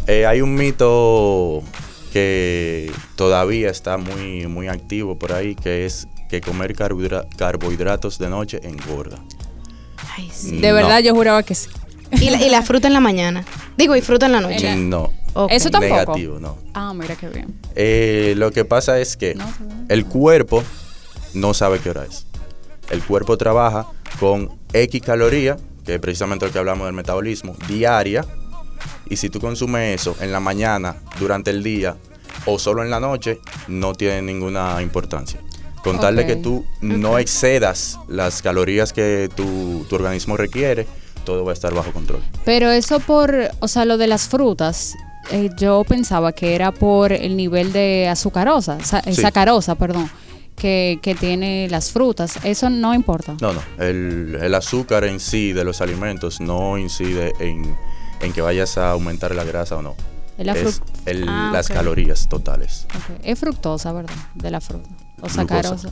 eh, 0.07 0.25
hay 0.25 0.41
un 0.41 0.55
mito 0.55 1.61
que 2.11 2.91
todavía 3.15 3.69
está 3.69 3.97
muy, 3.97 4.47
muy 4.47 4.67
activo 4.67 5.17
por 5.17 5.33
ahí, 5.33 5.55
que 5.55 5.85
es 5.85 6.07
que 6.29 6.41
comer 6.41 6.75
carbohidra- 6.75 7.27
carbohidratos 7.37 8.17
de 8.19 8.29
noche 8.29 8.59
engorda. 8.63 9.17
Ay, 10.17 10.29
sí. 10.33 10.57
De 10.59 10.69
No. 10.69 10.75
verdad, 10.75 10.99
yo 10.99 11.13
juraba 11.15 11.43
que 11.43 11.55
sí. 11.55 11.69
y, 12.11 12.29
la, 12.29 12.41
y 12.41 12.49
la 12.49 12.61
fruta 12.61 12.87
en 12.87 12.93
la 12.93 12.99
mañana. 12.99 13.45
Digo, 13.77 13.95
y 13.95 14.01
fruta 14.01 14.25
en 14.25 14.33
la 14.33 14.41
noche. 14.41 14.75
No. 14.75 15.11
Eso 15.49 15.69
tampoco. 15.69 15.93
negativo, 15.95 16.39
no. 16.39 16.57
Ah, 16.73 16.93
mira 16.93 17.15
qué 17.15 17.29
bien. 17.29 17.55
Eh, 17.75 18.33
lo 18.35 18.51
que 18.51 18.65
pasa 18.65 18.99
es 18.99 19.15
que 19.15 19.33
No, 19.35 19.45
el 19.87 20.05
cuerpo 20.05 20.61
no 21.33 21.53
sabe 21.53 21.79
qué 21.79 21.89
hora 21.91 22.03
es. 22.03 22.25
El 22.89 23.01
cuerpo 23.01 23.37
trabaja 23.37 23.87
con 24.19 24.49
X 24.73 25.01
caloría, 25.01 25.57
que 25.85 25.95
es 25.95 25.99
precisamente 26.01 26.45
lo 26.45 26.51
que 26.51 26.59
hablamos 26.59 26.85
del 26.87 26.93
metabolismo, 26.95 27.55
diaria. 27.69 28.25
Y 29.11 29.17
si 29.17 29.29
tú 29.29 29.39
consumes 29.39 30.01
eso 30.01 30.15
en 30.21 30.31
la 30.31 30.39
mañana, 30.39 30.95
durante 31.19 31.51
el 31.51 31.61
día 31.61 31.97
o 32.45 32.57
solo 32.57 32.81
en 32.83 32.89
la 32.89 32.99
noche, 32.99 33.39
no 33.67 33.93
tiene 33.93 34.21
ninguna 34.21 34.81
importancia. 34.81 35.39
Con 35.83 35.99
tal 35.99 36.15
de 36.15 36.25
que 36.25 36.35
tú 36.37 36.63
no 36.81 37.17
excedas 37.19 37.99
las 38.07 38.41
calorías 38.41 38.93
que 38.93 39.29
tu, 39.35 39.85
tu 39.89 39.95
organismo 39.95 40.37
requiere, 40.37 40.87
todo 41.25 41.43
va 41.43 41.51
a 41.51 41.53
estar 41.53 41.73
bajo 41.73 41.91
control. 41.91 42.21
Pero 42.45 42.71
eso 42.71 42.99
por, 42.99 43.35
o 43.59 43.67
sea, 43.67 43.83
lo 43.85 43.97
de 43.97 44.07
las 44.07 44.27
frutas, 44.29 44.95
eh, 45.31 45.49
yo 45.57 45.83
pensaba 45.83 46.31
que 46.31 46.55
era 46.55 46.71
por 46.71 47.11
el 47.11 47.35
nivel 47.35 47.73
de 47.73 48.07
azucarosa, 48.07 48.79
sa- 48.83 48.99
eh, 49.05 49.13
Sí. 49.13 49.21
sacarosa, 49.21 49.75
perdón, 49.75 50.09
que, 50.55 50.99
que 51.01 51.15
tiene 51.15 51.67
las 51.69 51.91
frutas. 51.91 52.37
Eso 52.43 52.69
no 52.69 52.93
importa. 52.93 53.35
No, 53.41 53.51
no. 53.53 53.61
El, 53.77 54.37
el 54.41 54.55
azúcar 54.55 55.03
en 55.03 55.19
sí 55.19 55.51
de 55.51 55.63
los 55.65 55.81
alimentos 55.81 56.39
no 56.39 56.77
incide 56.77 57.33
en, 57.39 57.75
en 58.21 58.33
que 58.33 58.41
vayas 58.41 58.77
a 58.77 58.91
aumentar 58.91 59.33
la 59.35 59.43
grasa 59.43 59.77
o 59.77 59.81
no. 59.81 59.95
Es 60.37 60.81
el- 61.05 61.25
Ah, 61.27 61.49
las 61.53 61.67
calorías 61.67 62.27
totales. 62.29 62.87
Ok. 62.95 63.19
Es 63.23 63.37
fructosa, 63.39 63.91
¿verdad? 63.93 64.13
De 64.35 64.49
la 64.51 64.59
fruta. 64.61 64.89
O 65.21 65.29
sacarosa. 65.29 65.89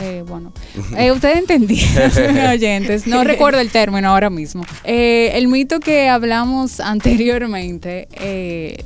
Eh, 0.00 0.22
bueno, 0.26 0.52
eh, 0.96 1.10
ustedes 1.12 1.38
entendieron, 1.38 2.36
oyentes. 2.50 3.06
No 3.06 3.24
recuerdo 3.24 3.58
el 3.60 3.70
término 3.70 4.08
ahora 4.10 4.30
mismo. 4.30 4.64
Eh, 4.84 5.30
el 5.34 5.48
mito 5.48 5.80
que 5.80 6.08
hablamos 6.08 6.78
anteriormente, 6.80 8.06
eh, 8.12 8.84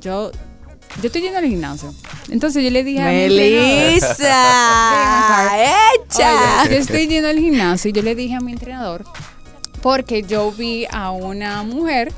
yo, 0.00 0.30
yo 1.00 1.06
estoy 1.06 1.20
yendo 1.22 1.38
al 1.38 1.44
gimnasio. 1.46 1.94
Entonces 2.30 2.64
yo 2.64 2.70
le 2.70 2.84
dije 2.84 3.00
a 3.02 3.06
mi 3.08 3.14
entrenador- 3.16 3.86
Melissa, 3.86 5.50
hecha. 5.56 6.62
Oye, 6.62 6.70
yo 6.72 6.76
estoy 6.78 7.06
yendo 7.06 7.28
al 7.28 7.38
gimnasio 7.38 7.90
y 7.90 7.92
yo 7.92 8.02
le 8.02 8.14
dije 8.14 8.34
a 8.34 8.40
mi 8.40 8.52
entrenador, 8.52 9.04
porque 9.82 10.22
yo 10.22 10.50
vi 10.52 10.86
a 10.90 11.10
una 11.10 11.62
mujer 11.62 12.12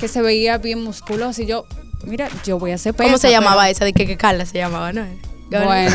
que 0.00 0.08
se 0.08 0.22
veía 0.22 0.58
bien 0.58 0.82
musculosa 0.82 1.42
y 1.42 1.46
yo, 1.46 1.66
mira, 2.04 2.28
yo 2.44 2.58
voy 2.58 2.72
a 2.72 2.74
hacer 2.74 2.94
¿Cómo 2.94 3.08
pesa, 3.10 3.28
se 3.28 3.30
llamaba 3.30 3.62
pero- 3.62 3.72
esa? 3.72 3.84
De 3.84 3.92
que, 3.92 4.06
que 4.06 4.16
Carla 4.16 4.44
se 4.46 4.58
llamaba, 4.58 4.92
¿no? 4.92 5.06
Bueno, 5.50 5.94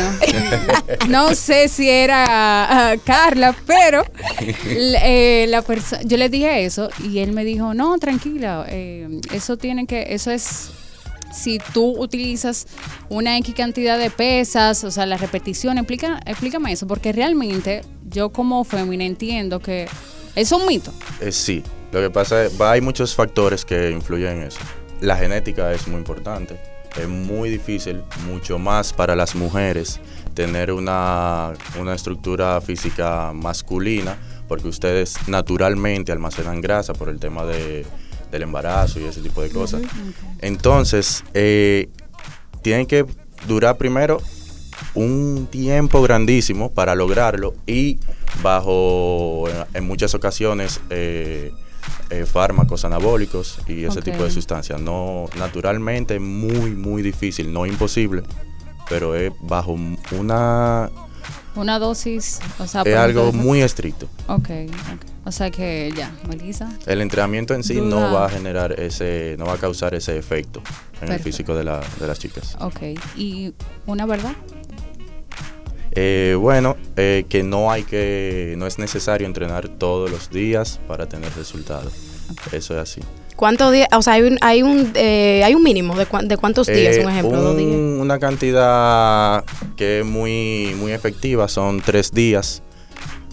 no 1.08 1.34
sé 1.34 1.68
si 1.68 1.88
era 1.90 2.92
ah, 2.92 2.96
Carla, 3.04 3.54
pero 3.66 4.04
eh, 4.66 5.44
la 5.48 5.62
perso- 5.62 6.00
yo 6.04 6.16
le 6.16 6.28
dije 6.30 6.64
eso 6.64 6.88
y 7.04 7.18
él 7.18 7.32
me 7.32 7.44
dijo, 7.44 7.74
no, 7.74 7.98
tranquila, 7.98 8.64
eh, 8.68 9.20
eso 9.32 9.58
tiene 9.58 9.86
que, 9.86 10.14
eso 10.14 10.30
es 10.30 10.70
si 11.32 11.58
tú 11.74 11.94
utilizas 12.00 12.68
una 13.10 13.36
X 13.38 13.54
cantidad 13.54 13.98
de 13.98 14.10
pesas, 14.10 14.82
o 14.84 14.90
sea, 14.90 15.04
la 15.04 15.16
repetición, 15.18 15.76
explica, 15.78 16.20
explícame 16.24 16.72
eso, 16.72 16.86
porque 16.86 17.12
realmente 17.12 17.82
yo 18.08 18.30
como 18.30 18.64
fémina 18.64 19.04
entiendo 19.04 19.60
que 19.60 19.88
es 20.40 20.52
un 20.52 20.66
mito. 20.66 20.92
Eh, 21.20 21.32
sí, 21.32 21.62
lo 21.92 22.00
que 22.00 22.10
pasa 22.10 22.44
es 22.44 22.60
va- 22.60 22.72
hay 22.72 22.80
muchos 22.80 23.14
factores 23.14 23.64
que 23.64 23.90
influyen 23.90 24.38
en 24.38 24.42
eso. 24.44 24.60
La 25.00 25.16
genética 25.16 25.72
es 25.72 25.86
muy 25.88 25.98
importante. 25.98 26.58
Es 27.00 27.08
muy 27.08 27.50
difícil, 27.50 28.02
mucho 28.26 28.58
más 28.58 28.92
para 28.92 29.14
las 29.14 29.34
mujeres, 29.36 30.00
tener 30.34 30.72
una, 30.72 31.52
una 31.78 31.94
estructura 31.94 32.60
física 32.60 33.32
masculina, 33.32 34.18
porque 34.48 34.66
ustedes 34.66 35.14
naturalmente 35.28 36.10
almacenan 36.10 36.60
grasa 36.60 36.92
por 36.92 37.08
el 37.08 37.20
tema 37.20 37.44
de, 37.44 37.86
del 38.32 38.42
embarazo 38.42 38.98
y 38.98 39.04
ese 39.04 39.20
tipo 39.20 39.40
de 39.40 39.50
cosas. 39.50 39.82
Entonces, 40.40 41.22
eh, 41.34 41.88
tienen 42.62 42.86
que 42.86 43.06
durar 43.46 43.76
primero 43.76 44.20
un 44.94 45.46
tiempo 45.50 46.02
grandísimo 46.02 46.70
para 46.72 46.94
lograrlo 46.94 47.54
y 47.66 47.98
bajo, 48.42 49.44
en, 49.74 49.84
muchas 49.86 50.14
ocasiones, 50.14 50.80
eh, 50.90 51.52
eh, 52.10 52.26
fármacos 52.26 52.84
anabólicos 52.84 53.58
y 53.66 53.84
ese 53.84 54.02
tipo 54.02 54.24
de 54.24 54.30
sustancias. 54.30 54.80
No, 54.80 55.26
naturalmente 55.36 56.16
es 56.16 56.20
muy, 56.20 56.70
muy 56.70 57.02
difícil, 57.02 57.52
no 57.52 57.66
imposible, 57.66 58.22
pero 58.88 59.14
es 59.14 59.32
bajo 59.40 59.76
una... 60.18 60.90
Una 61.56 61.80
dosis, 61.80 62.38
o 62.60 62.66
sea, 62.68 62.82
es 62.82 62.96
algo 62.96 63.32
muy 63.32 63.60
estricto. 63.60 64.06
Ok, 64.28 64.48
ok. 64.94 65.10
O 65.24 65.32
sea 65.32 65.50
que 65.50 65.92
ya, 65.96 66.12
Melissa. 66.28 66.68
El 66.86 67.00
entrenamiento 67.00 67.54
en 67.54 67.64
sí 67.64 67.80
no 67.80 68.12
va 68.12 68.26
a 68.26 68.28
generar 68.30 68.78
ese, 68.78 69.34
no 69.36 69.46
va 69.46 69.54
a 69.54 69.58
causar 69.58 69.94
ese 69.94 70.16
efecto 70.16 70.62
en 71.02 71.10
el 71.12 71.18
físico 71.18 71.54
de, 71.56 71.64
la- 71.64 71.82
de 71.98 72.06
las 72.06 72.20
chicas. 72.20 72.56
Ok. 72.60 72.80
¿Y 73.16 73.52
una 73.86 74.06
verdad? 74.06 74.32
Eh, 75.92 76.36
bueno, 76.38 76.76
eh, 76.96 77.24
que 77.28 77.42
no 77.42 77.70
hay 77.70 77.82
que, 77.82 78.54
no 78.56 78.66
es 78.66 78.78
necesario 78.78 79.26
entrenar 79.26 79.68
todos 79.68 80.10
los 80.10 80.30
días 80.30 80.80
para 80.86 81.08
tener 81.08 81.32
resultados. 81.36 81.92
Eso 82.52 82.74
es 82.74 82.80
así. 82.80 83.00
¿Cuántos 83.36 83.72
días? 83.72 83.88
O 83.92 84.02
sea, 84.02 84.12
hay 84.14 84.22
un, 84.22 84.38
hay 84.42 84.62
un, 84.62 84.92
eh, 84.94 85.42
hay 85.44 85.54
un 85.54 85.62
mínimo 85.62 85.96
de, 85.96 86.06
de 86.24 86.36
cuántos 86.36 86.66
días, 86.66 86.96
Eh, 86.96 87.04
un 87.04 87.10
ejemplo, 87.10 87.40
dos 87.40 87.56
días. 87.56 87.70
un- 87.70 87.98
Una 88.00 88.18
cantidad 88.18 89.44
que 89.76 90.00
es 90.00 90.06
muy, 90.06 90.74
muy 90.78 90.92
efectiva 90.92 91.48
son 91.48 91.80
tres 91.80 92.12
días. 92.12 92.62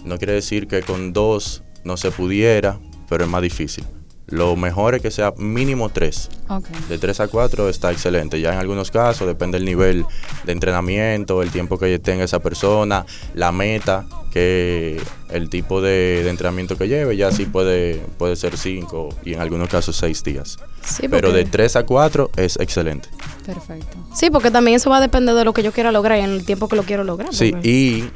No 0.04 0.16
quiere 0.18 0.32
decir 0.32 0.66
que 0.66 0.80
con 0.82 1.12
dos 1.12 1.62
no 1.84 1.96
se 1.96 2.10
pudiera, 2.10 2.78
pero 3.08 3.24
es 3.24 3.30
más 3.30 3.42
difícil. 3.42 3.84
Lo 4.30 4.56
mejor 4.56 4.94
es 4.94 5.00
que 5.02 5.10
sea 5.10 5.32
mínimo 5.38 5.88
tres. 5.88 6.28
Ok. 6.50 6.68
De 6.90 6.98
3 6.98 7.20
a 7.20 7.28
4 7.28 7.68
está 7.70 7.90
excelente. 7.92 8.38
Ya 8.40 8.52
en 8.52 8.58
algunos 8.58 8.90
casos 8.90 9.26
depende 9.26 9.56
del 9.58 9.64
nivel 9.64 10.04
de 10.44 10.52
entrenamiento, 10.52 11.42
el 11.42 11.50
tiempo 11.50 11.78
que 11.78 11.98
tenga 11.98 12.24
esa 12.24 12.38
persona, 12.40 13.06
la 13.34 13.52
meta, 13.52 14.04
que 14.30 15.00
el 15.30 15.48
tipo 15.48 15.80
de, 15.80 16.22
de 16.24 16.28
entrenamiento 16.28 16.76
que 16.76 16.88
lleve, 16.88 17.16
ya 17.16 17.32
sí 17.32 17.46
puede, 17.46 18.02
puede 18.18 18.36
ser 18.36 18.58
5 18.58 19.08
y 19.24 19.32
en 19.32 19.40
algunos 19.40 19.68
casos 19.70 19.96
6 19.96 20.22
días. 20.24 20.58
Sí, 20.84 21.08
Pero 21.08 21.32
de 21.32 21.46
3 21.46 21.76
a 21.76 21.86
4 21.86 22.30
es 22.36 22.56
excelente. 22.60 23.08
Perfecto. 23.46 23.96
Sí, 24.14 24.28
porque 24.30 24.50
también 24.50 24.76
eso 24.76 24.90
va 24.90 24.98
a 24.98 25.00
depender 25.00 25.34
de 25.36 25.44
lo 25.46 25.54
que 25.54 25.62
yo 25.62 25.72
quiera 25.72 25.90
lograr 25.90 26.18
y 26.18 26.22
en 26.24 26.30
el 26.30 26.44
tiempo 26.44 26.68
que 26.68 26.76
lo 26.76 26.82
quiero 26.82 27.02
lograr. 27.02 27.34
Sí, 27.34 27.52
porque- 27.52 27.68
y 27.68 28.10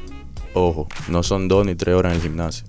ojo, 0.53 0.87
no 1.07 1.23
son 1.23 1.47
2 1.47 1.65
ni 1.65 1.73
3 1.73 1.95
horas 1.95 2.11
en 2.11 2.17
el 2.17 2.21
gimnasio. 2.21 2.65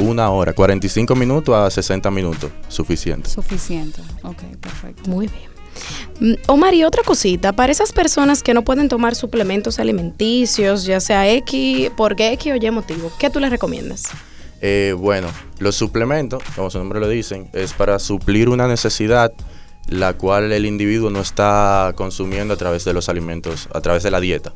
Una 0.00 0.30
hora, 0.30 0.54
45 0.54 1.14
minutos 1.14 1.54
a 1.54 1.70
60 1.70 2.10
minutos, 2.10 2.50
suficiente. 2.68 3.28
Suficiente. 3.28 4.00
Ok, 4.22 4.42
perfecto. 4.60 5.10
Muy 5.10 5.28
bien. 5.28 5.50
Mm, 6.20 6.34
Omar, 6.46 6.74
y 6.74 6.84
otra 6.84 7.02
cosita, 7.02 7.52
para 7.52 7.70
esas 7.70 7.92
personas 7.92 8.42
que 8.42 8.54
no 8.54 8.62
pueden 8.62 8.88
tomar 8.88 9.14
suplementos 9.14 9.78
alimenticios, 9.78 10.84
ya 10.84 11.00
sea 11.00 11.30
X, 11.30 11.90
porque 11.96 12.32
X 12.32 12.52
o 12.52 12.56
Y 12.56 12.70
motivo, 12.70 13.12
¿qué 13.18 13.28
tú 13.28 13.40
les 13.40 13.50
recomiendas? 13.50 14.08
Eh, 14.62 14.94
bueno, 14.96 15.28
los 15.58 15.76
suplementos, 15.76 16.42
como 16.56 16.70
su 16.70 16.78
nombre 16.78 17.00
lo 17.00 17.08
dicen, 17.08 17.48
es 17.52 17.72
para 17.72 17.98
suplir 17.98 18.48
una 18.48 18.66
necesidad 18.66 19.32
la 19.88 20.14
cual 20.14 20.52
el 20.52 20.66
individuo 20.66 21.10
no 21.10 21.20
está 21.20 21.92
consumiendo 21.96 22.54
a 22.54 22.56
través 22.56 22.84
de 22.84 22.92
los 22.92 23.08
alimentos, 23.08 23.68
a 23.72 23.80
través 23.80 24.02
de 24.02 24.10
la 24.10 24.20
dieta. 24.20 24.52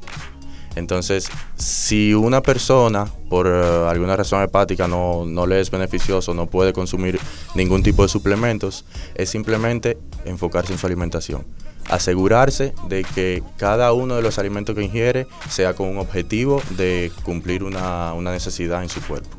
Entonces, 0.76 1.28
si 1.56 2.14
una 2.14 2.40
persona 2.42 3.06
por 3.28 3.46
eh, 3.46 3.88
alguna 3.88 4.16
razón 4.16 4.42
hepática 4.42 4.88
no, 4.88 5.24
no 5.24 5.46
le 5.46 5.60
es 5.60 5.70
beneficioso, 5.70 6.34
no 6.34 6.46
puede 6.46 6.72
consumir 6.72 7.18
ningún 7.54 7.82
tipo 7.82 8.02
de 8.02 8.08
suplementos, 8.08 8.84
es 9.14 9.30
simplemente 9.30 9.98
enfocarse 10.24 10.72
en 10.72 10.78
su 10.78 10.86
alimentación. 10.86 11.44
Asegurarse 11.88 12.74
de 12.88 13.04
que 13.04 13.42
cada 13.56 13.92
uno 13.92 14.16
de 14.16 14.22
los 14.22 14.38
alimentos 14.38 14.74
que 14.74 14.82
ingiere 14.82 15.26
sea 15.50 15.74
con 15.74 15.88
un 15.88 15.98
objetivo 15.98 16.62
de 16.70 17.12
cumplir 17.24 17.62
una, 17.62 18.14
una 18.14 18.32
necesidad 18.32 18.82
en 18.82 18.88
su 18.88 19.00
cuerpo. 19.02 19.36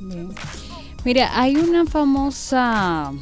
Bien. 0.00 0.30
Mira, 1.04 1.38
hay 1.38 1.56
una 1.56 1.84
famosa, 1.84 3.12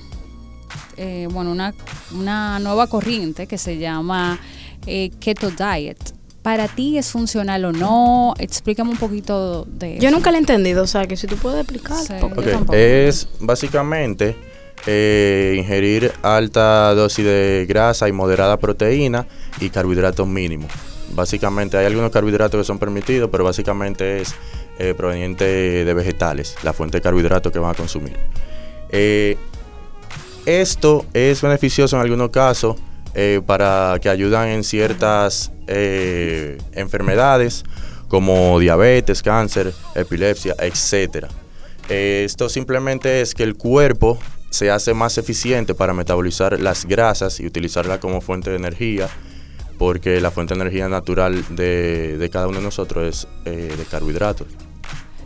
eh, 0.97 1.27
bueno, 1.33 1.51
una, 1.51 1.75
una 2.13 2.61
nueva 2.61 2.87
corriente 2.87 3.49
que 3.49 3.59
se 3.59 3.79
llama 3.79 4.39
eh, 4.87 5.11
Keto 5.19 5.51
Diet. 5.51 6.22
¿Para 6.43 6.67
ti 6.67 6.99
es 6.99 7.11
funcional 7.11 7.65
o 7.65 7.73
no? 7.73 8.35
Explícame 8.39 8.91
un 8.91 8.97
poquito 8.97 9.65
de 9.65 9.95
eso. 9.95 10.03
Yo 10.03 10.11
nunca 10.11 10.31
lo 10.31 10.37
he 10.37 10.41
entendido, 10.41 10.83
o 10.83 10.87
sea, 10.89 11.07
que 11.07 11.17
si 11.17 11.29
tú 11.29 11.37
puedes 11.37 11.61
explicar. 11.61 11.97
Sí. 11.99 12.15
Es 12.73 13.29
básicamente 13.39 14.37
eh, 14.87 15.55
ingerir 15.57 16.11
alta 16.23 16.93
dosis 16.95 17.25
de 17.25 17.67
grasa 17.69 18.09
y 18.09 18.13
moderada 18.13 18.59
proteína 18.59 19.27
y 19.61 19.71
carbohidratos 19.71 20.27
mínimos. 20.27 20.73
Básicamente 21.15 21.77
hay 21.77 21.87
algunos 21.87 22.11
carbohidratos 22.11 22.59
que 22.59 22.65
son 22.65 22.81
permitidos, 22.81 23.29
pero 23.31 23.45
básicamente 23.45 24.23
es 24.23 24.35
eh, 24.81 24.95
proveniente 24.97 25.45
de 25.85 25.95
vegetales, 25.95 26.57
la 26.65 26.73
fuente 26.73 26.99
de 26.99 27.03
carbohidratos 27.03 27.53
que 27.53 27.61
van 27.61 27.71
a 27.71 27.75
consumir. 27.75 28.17
Eh, 28.89 29.37
esto 30.45 31.07
es 31.13 31.41
beneficioso 31.41 31.95
en 31.95 32.03
algunos 32.03 32.31
casos 32.31 32.77
eh, 33.15 33.41
para 33.45 33.99
que 34.01 34.09
ayudan 34.09 34.49
en 34.49 34.65
ciertas 34.65 35.53
eh, 35.67 36.59
enfermedades 36.73 37.65
como 38.09 38.59
diabetes, 38.59 39.23
cáncer, 39.23 39.73
epilepsia, 39.95 40.55
etcétera. 40.59 41.29
Eh, 41.89 42.23
esto 42.25 42.49
simplemente 42.49 43.21
es 43.23 43.35
que 43.35 43.43
el 43.43 43.57
cuerpo 43.57 44.19
se 44.51 44.71
hace 44.71 44.93
más 44.93 45.17
eficiente 45.17 45.75
para 45.75 45.95
metabolizar 45.95 46.61
las 46.61 46.85
grasas 46.85 47.41
y 47.41 47.47
utilizarla 47.47 48.01
como 48.01 48.21
fuente 48.21 48.51
de 48.51 48.57
energía, 48.57 49.09
porque 49.79 50.21
la 50.21 50.31
fuente 50.31 50.55
de 50.55 50.61
energía 50.61 50.89
natural 50.89 51.43
de, 51.57 52.19
de 52.19 52.31
cada 52.31 52.49
uno 52.49 52.59
de 52.59 52.65
nosotros 52.65 53.09
es 53.09 53.29
eh, 53.47 53.75
de 53.77 53.85
carbohidratos. 53.85 54.47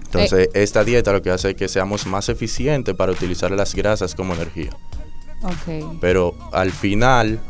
Entonces, 0.04 0.48
esta 0.54 0.84
dieta 0.84 1.12
lo 1.12 1.20
que 1.20 1.30
hace 1.30 1.50
es 1.50 1.56
que 1.56 1.68
seamos 1.68 2.06
más 2.06 2.28
eficientes 2.28 2.94
para 2.94 3.10
utilizar 3.10 3.50
las 3.50 3.74
grasas 3.74 4.14
como 4.14 4.34
energía. 4.34 4.70
Ok. 5.42 5.98
Pero 6.00 6.34
al 6.52 6.70
final, 6.70 7.40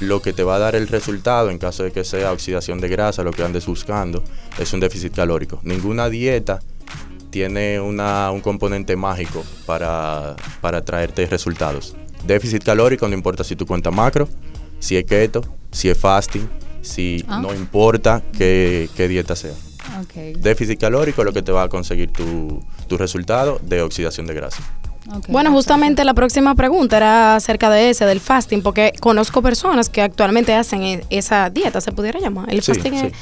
lo 0.00 0.20
que 0.22 0.32
te 0.32 0.42
va 0.42 0.56
a 0.56 0.58
dar 0.58 0.74
el 0.74 0.88
resultado 0.88 1.50
en 1.50 1.58
caso 1.58 1.82
de 1.84 1.92
que 1.92 2.04
sea 2.04 2.32
oxidación 2.32 2.80
de 2.80 2.88
grasa, 2.88 3.22
lo 3.22 3.30
que 3.32 3.42
andes 3.42 3.66
buscando, 3.66 4.22
es 4.58 4.72
un 4.72 4.80
déficit 4.80 5.14
calórico. 5.14 5.60
Ninguna 5.62 6.08
dieta 6.08 6.60
tiene 7.30 7.80
una, 7.80 8.30
un 8.30 8.40
componente 8.40 8.96
mágico 8.96 9.44
para, 9.66 10.36
para 10.60 10.84
traerte 10.84 11.26
resultados. 11.26 11.94
Déficit 12.26 12.62
calórico 12.62 13.06
no 13.08 13.14
importa 13.14 13.44
si 13.44 13.56
tú 13.56 13.66
cuentas 13.66 13.92
macro, 13.92 14.28
si 14.78 14.96
es 14.96 15.04
keto, 15.04 15.42
si 15.70 15.88
es 15.88 15.98
fasting, 15.98 16.48
si 16.82 17.24
Ah. 17.28 17.40
no 17.40 17.54
importa 17.54 18.22
qué, 18.36 18.88
qué 18.96 19.08
dieta 19.08 19.34
sea. 19.36 19.54
Déficit 20.38 20.78
calórico 20.80 21.22
es 21.22 21.26
lo 21.26 21.32
que 21.32 21.42
te 21.42 21.52
va 21.52 21.64
a 21.64 21.68
conseguir 21.68 22.10
tu, 22.12 22.62
tu 22.88 22.96
resultado 22.96 23.58
de 23.62 23.82
oxidación 23.82 24.26
de 24.26 24.34
grasa. 24.34 24.62
Bueno, 25.28 25.50
justamente 25.52 26.04
la 26.04 26.14
próxima 26.14 26.54
pregunta 26.54 26.96
era 26.96 27.36
acerca 27.36 27.68
de 27.70 27.90
ese, 27.90 28.06
del 28.06 28.20
fasting, 28.20 28.62
porque 28.62 28.92
conozco 29.00 29.42
personas 29.42 29.88
que 29.88 30.00
actualmente 30.02 30.54
hacen 30.54 30.82
e- 30.82 31.04
esa 31.10 31.50
dieta, 31.50 31.80
se 31.80 31.92
pudiera 31.92 32.20
llamar. 32.20 32.50
El 32.52 32.62
Sí, 32.62 32.72
fasting 32.74 32.92
sí. 32.98 33.06
es- 33.06 33.12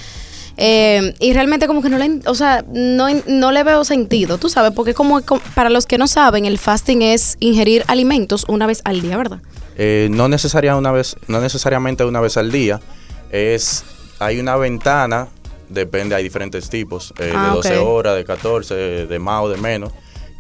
eh, 0.58 1.14
y 1.18 1.32
realmente 1.32 1.66
como 1.66 1.82
que 1.82 1.88
no 1.88 1.98
le, 1.98 2.20
o 2.26 2.34
sea, 2.34 2.64
no, 2.72 3.06
no 3.26 3.52
le 3.52 3.64
veo 3.64 3.84
sentido, 3.84 4.38
tú 4.38 4.48
sabes, 4.48 4.72
porque 4.72 4.94
como 4.94 5.22
como- 5.22 5.40
para 5.54 5.70
los 5.70 5.86
que 5.86 5.96
no 5.98 6.06
saben, 6.06 6.44
el 6.44 6.58
fasting 6.58 7.02
es 7.02 7.36
ingerir 7.40 7.84
alimentos 7.88 8.44
una 8.48 8.66
vez 8.66 8.82
al 8.84 9.00
día, 9.00 9.16
¿verdad? 9.16 9.38
Eh, 9.76 10.08
no, 10.10 10.28
necesaria 10.28 10.76
una 10.76 10.92
vez, 10.92 11.16
no 11.26 11.40
necesariamente 11.40 12.04
una 12.04 12.20
vez 12.20 12.36
al 12.36 12.52
día. 12.52 12.80
Es, 13.30 13.84
hay 14.18 14.38
una 14.38 14.56
ventana, 14.56 15.28
depende, 15.70 16.14
hay 16.14 16.22
diferentes 16.22 16.68
tipos, 16.68 17.14
eh, 17.18 17.32
Ah, 17.34 17.44
de 17.46 17.50
12 17.56 17.78
ok. 17.78 17.86
horas, 17.88 18.14
de 18.16 18.24
14, 18.26 18.74
de 19.06 19.18
más 19.18 19.42
o 19.42 19.48
de 19.48 19.56
menos, 19.56 19.90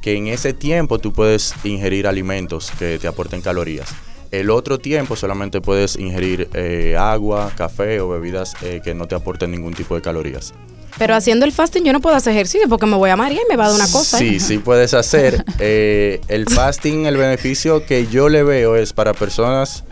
que 0.02 0.16
en 0.16 0.26
ese 0.26 0.52
tiempo 0.52 0.98
tú 0.98 1.12
puedes 1.12 1.54
ingerir 1.64 2.06
alimentos 2.06 2.70
que 2.78 2.98
te 2.98 3.06
aporten 3.06 3.40
calorías. 3.40 3.88
El 4.32 4.50
otro 4.50 4.78
tiempo 4.78 5.14
solamente 5.14 5.60
puedes 5.60 5.96
ingerir 5.96 6.48
eh, 6.54 6.96
agua, 6.98 7.52
café 7.56 8.00
o 8.00 8.08
bebidas 8.08 8.54
eh, 8.62 8.80
que 8.82 8.94
no 8.94 9.06
te 9.06 9.14
aporten 9.14 9.50
ningún 9.50 9.74
tipo 9.74 9.94
de 9.94 10.02
calorías. 10.02 10.52
Pero 10.98 11.14
haciendo 11.14 11.46
el 11.46 11.52
fasting 11.52 11.84
yo 11.84 11.92
no 11.92 12.00
puedo 12.00 12.16
hacer 12.16 12.32
ejercicio 12.32 12.68
porque 12.68 12.86
me 12.86 12.96
voy 12.96 13.10
a 13.10 13.16
marear 13.16 13.42
y 13.46 13.48
me 13.48 13.56
va 13.56 13.66
a 13.66 13.68
dar 13.68 13.76
una 13.76 13.90
cosa. 13.90 14.18
Sí, 14.18 14.36
¿eh? 14.36 14.40
sí 14.40 14.58
puedes 14.58 14.92
hacer. 14.94 15.44
Eh, 15.64 16.20
el 16.26 16.48
fasting, 16.48 17.06
el 17.06 17.16
beneficio 17.16 17.86
que 17.86 18.08
yo 18.08 18.28
le 18.28 18.42
veo 18.42 18.74
es 18.74 18.92
para 18.92 19.12
personas 19.12 19.84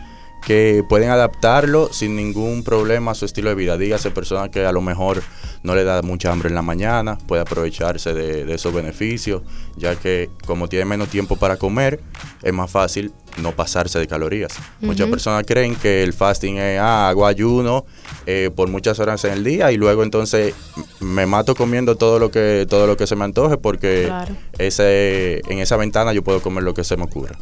que 0.45 0.83
pueden 0.87 1.09
adaptarlo 1.09 1.89
sin 1.93 2.15
ningún 2.15 2.63
problema 2.63 3.11
a 3.11 3.15
su 3.15 3.25
estilo 3.25 3.49
de 3.49 3.55
vida. 3.55 3.77
Dígase 3.77 4.11
personas 4.11 4.49
que 4.49 4.65
a 4.65 4.71
lo 4.71 4.81
mejor 4.81 5.21
no 5.63 5.75
le 5.75 5.83
da 5.83 6.01
mucha 6.01 6.31
hambre 6.31 6.49
en 6.49 6.55
la 6.55 6.63
mañana, 6.63 7.17
puede 7.27 7.43
aprovecharse 7.43 8.13
de, 8.13 8.45
de 8.45 8.53
esos 8.55 8.73
beneficios, 8.73 9.43
ya 9.77 9.95
que 9.95 10.29
como 10.47 10.67
tiene 10.67 10.85
menos 10.85 11.09
tiempo 11.09 11.35
para 11.35 11.57
comer, 11.57 11.99
es 12.41 12.53
más 12.53 12.71
fácil 12.71 13.13
no 13.37 13.51
pasarse 13.53 13.99
de 13.99 14.07
calorías. 14.07 14.51
Muchas 14.81 15.07
personas 15.09 15.45
creen 15.47 15.75
que 15.75 16.03
el 16.03 16.11
fasting 16.13 16.57
es, 16.57 16.79
ah, 16.79 17.07
hago 17.09 17.25
ayuno 17.27 17.85
eh, 18.25 18.49
por 18.53 18.67
muchas 18.67 18.99
horas 18.99 19.23
en 19.25 19.33
el 19.33 19.43
día 19.43 19.71
y 19.71 19.77
luego 19.77 20.03
entonces 20.03 20.53
me 20.99 21.25
mato 21.27 21.55
comiendo 21.55 21.95
todo 21.95 22.19
lo 22.19 22.29
que 22.31 22.65
todo 22.69 22.87
lo 22.87 22.97
que 22.97 23.07
se 23.07 23.15
me 23.15 23.23
antoje 23.23 23.57
porque 23.57 24.03
Claro. 24.07 24.35
ese, 24.57 25.41
en 25.49 25.59
esa 25.59 25.77
ventana 25.77 26.11
yo 26.13 26.23
puedo 26.23 26.41
comer 26.41 26.63
lo 26.63 26.73
que 26.73 26.83
se 26.83 26.97
me 26.97 27.03
ocurra. 27.03 27.37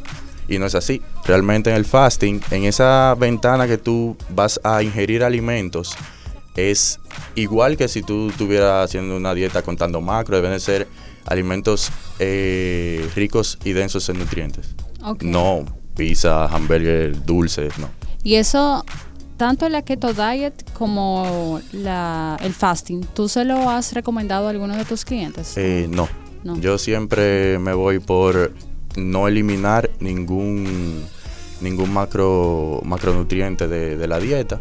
Y 0.50 0.58
no 0.58 0.66
es 0.66 0.74
así. 0.74 1.00
Realmente 1.24 1.70
en 1.70 1.76
el 1.76 1.86
fasting, 1.86 2.42
en 2.50 2.64
esa 2.64 3.14
ventana 3.14 3.66
que 3.66 3.78
tú 3.78 4.16
vas 4.28 4.60
a 4.62 4.82
ingerir 4.82 5.24
alimentos, 5.24 5.94
es 6.56 7.00
igual 7.36 7.78
que 7.78 7.88
si 7.88 8.02
tú 8.02 8.28
estuvieras 8.28 8.84
haciendo 8.84 9.16
una 9.16 9.32
dieta 9.32 9.62
contando 9.62 10.02
macro, 10.02 10.36
deben 10.36 10.50
de 10.50 10.60
ser 10.60 10.88
alimentos 11.24 11.90
eh, 12.18 13.08
ricos 13.14 13.58
y 13.64 13.72
densos 13.72 14.06
en 14.10 14.18
nutrientes. 14.18 14.74
No 15.22 15.64
pizza, 16.00 16.46
hamburger, 16.46 17.26
dulces, 17.26 17.78
no. 17.78 17.90
Y 18.22 18.36
eso, 18.36 18.84
tanto 19.36 19.68
la 19.68 19.82
keto 19.82 20.14
diet 20.14 20.64
como 20.72 21.60
la, 21.72 22.38
el 22.42 22.54
fasting, 22.54 23.04
¿tú 23.14 23.28
se 23.28 23.44
lo 23.44 23.68
has 23.68 23.92
recomendado 23.92 24.46
a 24.46 24.50
alguno 24.50 24.76
de 24.76 24.86
tus 24.86 25.04
clientes? 25.04 25.58
Eh, 25.58 25.86
no. 25.90 26.08
No. 26.42 26.58
Yo 26.58 26.78
siempre 26.78 27.58
me 27.58 27.74
voy 27.74 27.98
por 27.98 28.54
no 28.96 29.28
eliminar 29.28 29.90
ningún 30.00 31.04
ningún 31.60 31.92
macro 31.92 32.80
macronutriente 32.84 33.68
de, 33.68 33.96
de 33.96 34.08
la 34.08 34.18
dieta. 34.18 34.60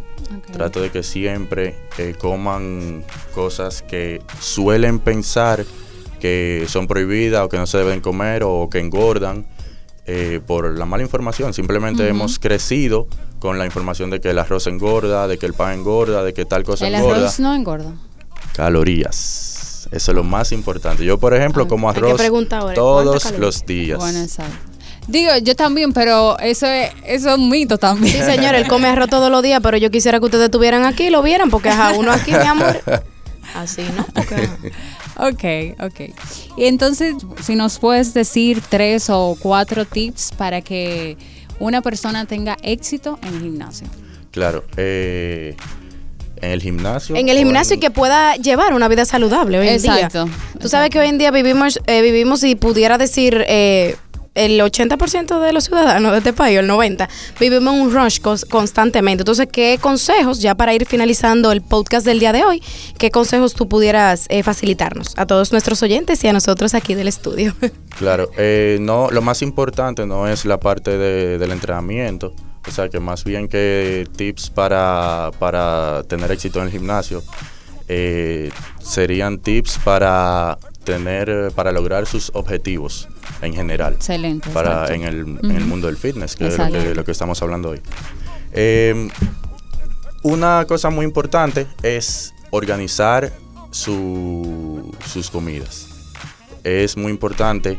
Trato 0.52 0.82
de 0.82 0.92
que 0.92 1.02
siempre 1.02 1.76
eh, 1.98 2.14
coman 2.20 3.04
cosas 3.34 3.82
que 3.82 4.22
suelen 4.40 5.00
pensar 5.00 5.66
que 6.20 6.66
son 6.68 6.88
prohibidas 6.88 7.42
o 7.46 7.50
que 7.50 7.58
no 7.58 7.66
se 7.66 7.78
deben 7.78 8.02
comer 8.02 8.44
o 8.44 8.68
que 8.70 8.80
engordan 8.80 9.48
eh, 10.06 10.42
por 10.46 10.78
la 10.78 10.86
mala 10.86 11.04
información. 11.04 11.54
Simplemente 11.54 12.08
hemos 12.08 12.38
crecido 12.38 13.08
con 13.40 13.58
la 13.58 13.66
información 13.66 14.10
de 14.10 14.20
que 14.20 14.32
el 14.32 14.38
arroz 14.40 14.68
engorda, 14.68 15.28
de 15.28 15.38
que 15.38 15.46
el 15.46 15.54
pan 15.54 15.80
engorda, 15.80 16.22
de 16.24 16.34
que 16.34 16.44
tal 16.46 16.64
cosa 16.64 16.86
El 16.88 16.96
engorda. 16.96 17.18
arroz 17.22 17.40
no 17.40 17.56
engorda. 17.56 17.94
Calorías. 18.54 19.49
Eso 19.92 20.12
es 20.12 20.16
lo 20.16 20.24
más 20.24 20.52
importante. 20.52 21.04
Yo, 21.04 21.18
por 21.18 21.34
ejemplo, 21.34 21.64
Ah, 21.64 21.68
como 21.68 21.90
arroz 21.90 22.22
ahora, 22.52 22.74
todos 22.76 23.32
los 23.38 23.66
días. 23.66 23.98
Bueno, 23.98 24.20
exacto. 24.20 24.56
Digo, 25.08 25.32
yo 25.42 25.56
también, 25.56 25.92
pero 25.92 26.38
eso 26.40 26.68
es, 26.68 26.92
eso 27.04 27.30
es 27.32 27.38
un 27.40 27.50
mito 27.50 27.80
también. 27.80 28.16
Sí, 28.16 28.22
señor, 28.22 28.54
él 28.54 28.68
come 28.68 28.88
arroz 28.88 29.10
todos 29.10 29.32
los 29.32 29.42
días, 29.42 29.60
pero 29.64 29.78
yo 29.78 29.90
quisiera 29.90 30.20
que 30.20 30.26
ustedes 30.26 30.46
estuvieran 30.46 30.86
aquí 30.86 31.06
y 31.08 31.10
lo 31.10 31.24
vieran, 31.24 31.50
porque 31.50 31.70
ajá, 31.70 31.94
uno 31.98 32.12
aquí, 32.12 32.32
mi 32.32 32.46
amor. 32.46 32.80
Así, 33.56 33.82
¿no? 33.98 34.06
Porque, 34.14 34.36
ajá. 34.36 34.58
Ok, 35.28 35.44
ok. 35.84 36.16
Y 36.58 36.66
entonces, 36.66 37.16
si 37.42 37.56
nos 37.56 37.80
puedes 37.80 38.14
decir 38.14 38.62
tres 38.70 39.10
o 39.10 39.36
cuatro 39.40 39.86
tips 39.86 40.32
para 40.38 40.62
que 40.62 41.18
una 41.60 41.82
persona 41.82 42.26
tenga 42.26 42.56
éxito 42.62 43.18
en 43.24 43.34
el 43.34 43.42
gimnasio. 43.42 43.88
Claro. 44.32 44.64
eh, 44.78 45.58
en 46.42 46.52
el 46.52 46.62
gimnasio. 46.62 47.16
En 47.16 47.30
el 47.30 47.38
gimnasio 47.38 47.76
y 47.76 47.80
que 47.80 47.92
pueda 47.92 48.36
llevar 48.36 48.74
una 48.74 48.88
vida 48.88 49.06
saludable 49.06 49.60
hoy 49.60 49.68
en 49.68 49.76
Exacto, 49.76 50.26
día. 50.26 50.34
Tú 50.60 50.68
sabes 50.70 50.90
que 50.90 51.00
hoy 51.00 51.08
en 51.08 51.18
día 51.18 51.32
vivimos, 51.32 51.80
eh, 51.88 52.02
vivimos 52.02 52.44
y 52.44 52.56
pudiera 52.56 52.98
decir 52.98 53.44
eh, 53.48 53.96
el 54.36 54.60
80% 54.62 55.40
de 55.42 55.52
los 55.52 55.66
ciudadanos 55.66 56.12
de 56.14 56.20
este 56.20 56.32
país, 56.34 56.58
el 56.60 56.70
90%, 56.70 57.08
vivimos 57.40 57.74
en 57.74 57.82
un 57.82 57.94
rush 57.94 58.20
cons- 58.22 58.48
constantemente. 58.48 59.24
Entonces, 59.24 59.48
¿qué 59.52 59.78
consejos, 59.82 60.40
ya 60.40 60.56
para 60.56 60.74
ir 60.74 60.86
finalizando 60.86 61.52
el 61.52 61.62
podcast 61.62 62.06
del 62.06 62.20
día 62.20 62.32
de 62.32 62.46
hoy, 62.46 62.62
qué 62.98 63.12
consejos 63.12 63.54
tú 63.54 63.68
pudieras 63.68 64.28
eh, 64.30 64.44
facilitarnos 64.44 65.14
a 65.18 65.26
todos 65.26 65.52
nuestros 65.52 65.82
oyentes 65.84 66.24
y 66.24 66.28
a 66.28 66.34
nosotros 66.34 66.74
aquí 66.74 66.96
del 66.96 67.08
estudio? 67.08 67.54
Claro, 68.00 68.30
eh, 68.38 68.78
no, 68.80 69.10
lo 69.12 69.22
más 69.22 69.42
importante 69.42 70.06
no 70.06 70.26
es 70.30 70.46
la 70.46 70.58
parte 70.58 70.98
de- 70.98 71.38
del 71.38 71.52
entrenamiento, 71.52 72.34
o 72.70 72.72
sea 72.72 72.88
que 72.90 73.00
más 73.00 73.24
bien 73.24 73.48
que 73.48 74.08
tips 74.16 74.50
para, 74.52 75.32
para 75.40 76.04
tener 76.08 76.32
éxito 76.32 76.60
en 76.60 76.66
el 76.68 76.72
gimnasio 76.72 77.22
eh, 77.88 78.52
serían 78.82 79.40
tips 79.40 79.80
para 79.84 80.58
tener, 80.84 81.52
para 81.56 81.72
lograr 81.72 82.06
sus 82.06 82.32
objetivos 82.34 83.08
en 83.42 83.54
general, 83.54 83.94
Excelente. 83.94 84.50
para 84.52 84.84
exacto. 84.86 84.94
en 84.94 85.04
el, 85.04 85.18
en 85.44 85.52
el 85.58 85.66
mundo 85.66 85.88
del 85.88 85.98
fitness, 85.98 86.36
que 86.36 86.48
es 86.48 86.58
lo 86.58 86.66
Exacto. 86.66 86.88
que, 86.88 86.96
lo 86.96 87.04
que 87.04 87.12
estamos 87.12 87.42
hablando 87.42 87.70
hoy. 87.70 87.82
Eh, 88.54 89.10
una 90.24 90.66
cosa 90.68 90.90
muy 90.90 91.06
importante 91.06 91.68
es 91.84 92.34
organizar 92.52 93.32
su- 93.72 94.94
sus 95.06 95.30
comidas. 95.30 95.88
Es 96.64 96.98
muy 96.98 97.12
importante 97.12 97.78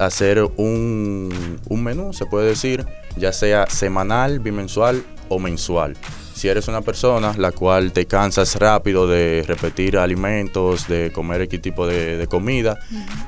hacer 0.00 0.42
un, 0.56 1.60
un 1.68 1.84
menú, 1.84 2.12
se 2.12 2.26
puede 2.26 2.48
decir, 2.48 2.86
ya 3.16 3.32
sea 3.32 3.66
semanal, 3.68 4.40
bimensual 4.40 5.04
o 5.28 5.38
mensual. 5.38 5.96
Si 6.34 6.48
eres 6.48 6.68
una 6.68 6.80
persona 6.80 7.34
la 7.36 7.52
cual 7.52 7.92
te 7.92 8.06
cansas 8.06 8.56
rápido 8.56 9.06
de 9.06 9.44
repetir 9.46 9.98
alimentos, 9.98 10.88
de 10.88 11.12
comer 11.12 11.42
X 11.42 11.60
tipo 11.60 11.86
de, 11.86 12.16
de 12.16 12.26
comida, 12.26 12.78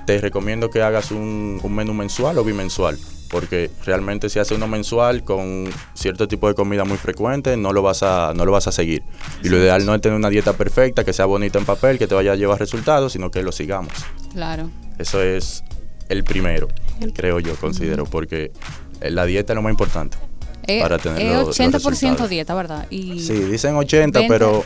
te 0.06 0.18
recomiendo 0.18 0.70
que 0.70 0.80
hagas 0.80 1.10
un, 1.10 1.60
un 1.62 1.74
menú 1.74 1.92
mensual 1.92 2.38
o 2.38 2.44
bimensual. 2.44 2.98
Porque 3.28 3.70
realmente 3.84 4.28
si 4.28 4.38
haces 4.38 4.56
uno 4.56 4.66
mensual 4.66 5.24
con 5.24 5.68
cierto 5.94 6.26
tipo 6.26 6.48
de 6.48 6.54
comida 6.54 6.84
muy 6.84 6.96
frecuente, 6.96 7.56
no 7.56 7.72
lo 7.72 7.82
vas 7.82 8.02
a, 8.02 8.32
no 8.34 8.46
lo 8.46 8.52
vas 8.52 8.66
a 8.66 8.72
seguir. 8.72 9.02
Y 9.42 9.50
lo 9.50 9.58
ideal 9.58 9.84
no 9.84 9.94
es 9.94 10.00
tener 10.00 10.16
una 10.16 10.30
dieta 10.30 10.54
perfecta, 10.54 11.04
que 11.04 11.12
sea 11.12 11.26
bonita 11.26 11.58
en 11.58 11.66
papel, 11.66 11.98
que 11.98 12.06
te 12.06 12.14
vaya 12.14 12.32
a 12.32 12.36
llevar 12.36 12.58
resultados, 12.58 13.12
sino 13.12 13.30
que 13.30 13.42
lo 13.42 13.52
sigamos. 13.52 13.92
Claro. 14.32 14.70
Eso 14.98 15.22
es 15.22 15.64
el 16.12 16.24
primero, 16.24 16.68
creo 17.14 17.40
yo, 17.40 17.54
considero, 17.56 18.04
porque 18.04 18.52
la 19.00 19.24
dieta 19.26 19.52
es 19.52 19.56
lo 19.56 19.62
más 19.62 19.70
importante. 19.70 20.16
Es 20.66 20.80
Para 20.82 20.98
tener 20.98 21.22
los- 21.34 21.46
los 21.48 21.58
80% 21.58 21.90
resultados. 21.90 22.30
dieta, 22.30 22.54
¿verdad? 22.54 22.86
Y 22.90 23.18
Sí, 23.20 23.32
dicen 23.34 23.74
80, 23.74 24.20
20. 24.20 24.32
pero... 24.32 24.64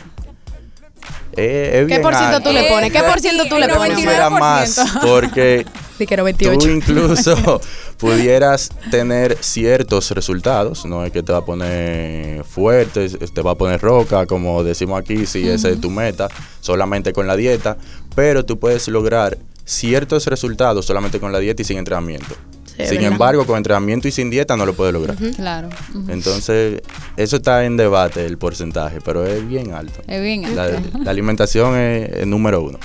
eh, 1.33 1.71
es 1.73 1.79
¿Qué 1.79 1.85
bien 1.85 2.01
por 2.01 2.15
ciento 2.15 2.39
tú 2.41 2.51
le 2.51 2.63
pones? 2.69 2.91
¿Qué 2.91 3.01
por 3.03 3.19
ciento 3.19 3.45
tú 3.49 3.57
le 3.57 3.67
pones? 3.69 3.95
quisiera 3.95 4.29
99%. 4.29 4.39
más, 4.39 4.79
porque 5.01 5.65
Sí, 5.97 6.05
que 6.05 6.13
era 6.13 6.21
tú 6.21 6.25
28. 6.25 6.69
incluso 6.69 7.61
pudieras 7.97 8.69
tener 8.91 9.37
ciertos 9.41 10.11
resultados, 10.11 10.85
no 10.85 11.03
es 11.03 11.11
que 11.11 11.23
te 11.23 11.31
va 11.31 11.39
a 11.39 11.45
poner 11.45 12.43
fuerte, 12.43 13.09
te 13.09 13.41
va 13.41 13.51
a 13.51 13.55
poner 13.55 13.81
roca, 13.81 14.27
como 14.27 14.63
decimos 14.63 14.99
aquí, 14.99 15.25
si 15.25 15.47
esa 15.49 15.69
es 15.69 15.81
tu 15.81 15.89
meta, 15.89 16.27
solamente 16.61 17.13
con 17.13 17.25
la 17.25 17.35
dieta, 17.35 17.77
pero 18.15 18.45
tú 18.45 18.59
puedes 18.59 18.87
lograr 18.87 19.37
ciertos 19.67 20.25
resultados 20.27 20.85
solamente 20.85 21.19
con 21.19 21.31
la 21.31 21.39
dieta 21.39 21.61
y 21.61 21.65
sin 21.65 21.77
entrenamiento. 21.77 22.35
sin 22.65 22.77
verdad. 22.77 23.11
embargo, 23.11 23.45
con 23.45 23.57
entrenamiento 23.57 24.07
y 24.07 24.11
sin 24.11 24.29
dieta 24.29 24.55
no 24.55 24.65
lo 24.65 24.73
puede 24.73 24.93
lograr. 24.93 25.17
Claro. 25.35 25.69
Entonces, 26.07 26.81
eso 27.17 27.35
está 27.35 27.65
en 27.65 27.75
debate, 27.75 28.25
el 28.25 28.37
porcentaje, 28.37 28.99
pero 29.03 29.25
es 29.25 29.45
bien 29.47 29.73
alto. 29.73 30.01
Es 30.07 30.21
bien. 30.21 30.55
La, 30.55 30.63
alto. 30.63 30.99
la 31.03 31.11
alimentación 31.11 31.77
es 31.77 32.09
el 32.13 32.29
número 32.29 32.61
uno. 32.61 32.79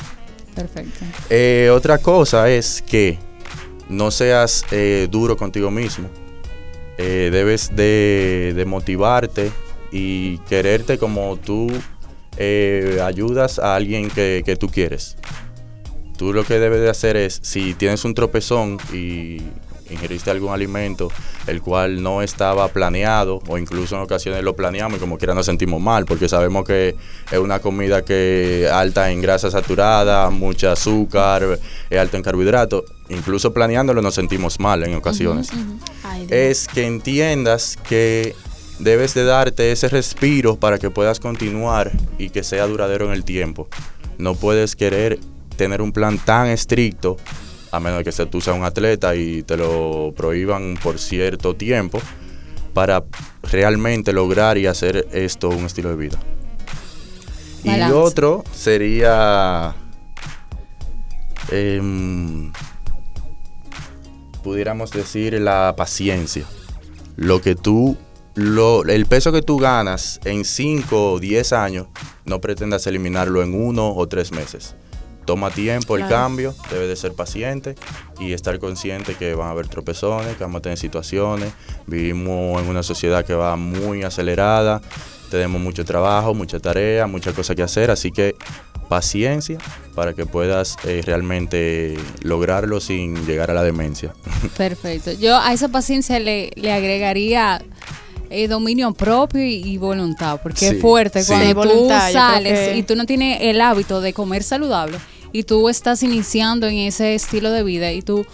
Perfecto. 0.55 1.05
Eh, 1.31 1.71
otra 1.73 1.99
cosa 1.99 2.51
es 2.51 2.83
que 2.83 3.17
no 3.89 4.11
seas 4.11 4.65
eh, 4.73 5.07
duro 5.11 5.37
contigo 5.37 5.71
mismo. 5.71 6.09
Eh, 6.99 7.31
debes 7.33 7.75
de, 7.75 8.53
de 8.57 8.65
motivarte 8.65 9.53
y 9.93 10.39
quererte 10.39 10.99
como 10.99 11.37
tú 11.37 11.69
eh, 12.39 13.01
ayudas 13.03 13.59
a 13.59 13.77
alguien 13.77 14.11
que, 14.11 14.43
que 14.45 14.57
tú 14.57 14.69
quieres. 14.69 15.17
Tú 16.23 16.33
lo 16.33 16.45
que 16.45 16.61
debes 16.61 16.81
de 16.81 16.89
hacer 16.89 17.17
es, 17.17 17.41
si 17.43 17.75
tienes 17.75 18.05
un 18.05 18.15
tropezón 18.15 18.79
y 18.93 19.39
ingeriste 19.91 20.31
algún 20.31 20.53
alimento 20.53 21.09
el 21.49 21.61
cual 21.61 22.01
no 22.01 22.23
estaba 22.23 22.69
planeado 22.69 23.41
o 23.49 23.59
incluso 23.59 23.97
en 23.97 24.03
ocasiones 24.03 24.45
lo 24.45 24.55
planeamos 24.55 24.99
y 24.99 25.01
como 25.01 25.19
quiera 25.19 25.35
nos 25.35 25.47
sentimos 25.47 25.81
mal 25.81 26.05
porque 26.05 26.29
sabemos 26.29 26.65
que 26.65 26.95
es 27.29 27.39
una 27.41 27.59
comida 27.59 28.05
que 28.05 28.71
alta 28.73 29.11
en 29.11 29.21
grasa 29.21 29.51
saturada, 29.51 30.31
mucha 30.31 30.71
azúcar, 30.71 31.59
es 31.91 31.99
alta 31.99 32.19
en 32.19 32.23
carbohidratos, 32.23 32.85
incluso 33.09 33.53
planeándolo 33.53 34.01
nos 34.01 34.15
sentimos 34.15 34.61
mal 34.61 34.85
en 34.85 34.95
ocasiones. 34.95 35.49
Ay. 36.05 36.29
Es 36.31 36.69
que 36.69 36.87
entiendas 36.87 37.77
que 37.89 38.37
debes 38.79 39.15
de 39.15 39.25
darte 39.25 39.73
ese 39.73 39.89
respiro 39.89 40.55
para 40.55 40.79
que 40.79 40.89
puedas 40.89 41.19
continuar 41.19 41.91
y 42.17 42.31
que 42.31 42.45
sea 42.45 42.69
duradero 42.69 43.07
en 43.07 43.13
el 43.13 43.25
tiempo. 43.25 43.67
No 44.19 44.37
puedes 44.37 44.77
querer 44.77 45.19
tener 45.57 45.81
un 45.83 45.93
plan 45.93 46.19
tan 46.19 46.49
estricto 46.49 47.17
a 47.71 47.81
menos 47.81 47.99
de 47.99 48.05
que 48.05 48.13
se- 48.13 48.27
tú 48.27 48.41
seas 48.41 48.57
un 48.57 48.65
atleta 48.65 49.15
y 49.15 49.43
te 49.43 49.57
lo 49.57 50.13
prohíban 50.17 50.77
por 50.83 50.99
cierto 50.99 51.55
tiempo 51.57 52.01
para 52.75 53.05
realmente 53.43 54.13
lograr 54.13 54.59
y 54.59 54.67
hacer 54.67 55.07
esto 55.13 55.49
un 55.49 55.65
estilo 55.67 55.89
de 55.91 55.97
vida. 55.97 56.19
Y 57.65 57.93
otro 57.93 58.45
sería 58.53 59.75
em, 61.51 62.53
pudiéramos 64.43 64.91
decir 64.91 65.41
la 65.41 65.75
paciencia. 65.77 66.45
Lo 67.17 67.41
que 67.41 67.55
tú 67.55 67.97
lo, 68.35 68.83
el 68.85 69.05
peso 69.07 69.31
que 69.33 69.43
tú 69.43 69.59
ganas 69.59 70.19
en 70.25 70.45
5 70.47 71.13
o 71.13 71.19
10 71.21 71.53
años, 71.53 71.87
no 72.25 72.41
pretendas 72.41 72.87
eliminarlo 72.87 73.43
en 73.43 73.55
uno 73.55 73.95
o 73.95 74.09
tres 74.09 74.33
meses. 74.33 74.75
Toma 75.25 75.51
tiempo 75.51 75.97
el 75.97 76.09
cambio, 76.09 76.55
debe 76.71 76.87
de 76.87 76.97
ser 76.97 77.13
paciente 77.13 77.77
y 78.19 78.33
estar 78.33 78.59
consciente 78.59 79.15
que 79.15 79.35
van 79.35 79.49
a 79.49 79.51
haber 79.53 79.69
tropezones, 79.69 80.37
que 80.37 80.45
vamos 80.45 80.59
a 80.59 80.63
tener 80.63 80.79
situaciones. 80.79 81.53
Vivimos 81.87 82.61
en 82.61 82.69
una 82.69 82.83
sociedad 82.83 83.25
que 83.25 83.35
va 83.35 83.57
muy 83.57 84.03
acelerada, 84.03 84.83
tenemos 85.31 85.61
mucho 85.61 85.85
trabajo, 85.85 86.35
mucha 86.35 86.59
tarea, 86.59 87.07
muchas 87.07 87.35
cosas 87.35 87.57
que 87.57 87.63
hacer, 87.63 87.91
así 87.91 88.11
que 88.11 88.37
paciencia 88.89 89.57
para 89.95 90.13
que 90.13 90.27
puedas 90.27 90.77
eh, 90.85 91.01
realmente 91.05 91.97
lograrlo 92.21 92.81
sin 92.81 93.25
llegar 93.25 93.51
a 93.51 93.55
la 93.55 93.63
demencia. 93.63 94.13
Perfecto. 94.57 95.13
Yo 95.13 95.39
a 95.39 95.53
esa 95.53 95.69
paciencia 95.69 96.19
le, 96.19 96.51
le 96.57 96.73
agregaría 96.73 97.63
eh, 98.33 98.49
dominio 98.49 98.93
propio 98.93 99.43
y, 99.45 99.55
y 99.65 99.77
voluntad, 99.79 100.41
porque 100.43 100.59
Sí, 100.71 100.75
es 100.77 100.81
fuerte 100.81 101.23
sí. 101.23 101.29
cuando 101.29 101.47
Sí, 101.47 101.53
tú 101.53 101.59
voluntad, 101.59 102.13
sales 102.13 102.71
que- 102.71 102.77
y 102.77 102.83
tú 102.83 102.97
no 102.97 103.05
tienes 103.07 103.39
el 103.43 103.61
hábito 103.61 104.01
de 104.01 104.13
comer 104.13 104.43
saludable 104.43 104.99
y 105.33 105.45
tú 105.45 105.69
estás 105.69 106.03
iniciando 106.03 106.67
en 106.67 106.79
ese 106.79 107.15
estilo 107.15 107.51
de 107.51 107.63
vida 107.63 107.91
y 107.93 108.03
tú, 108.03 108.27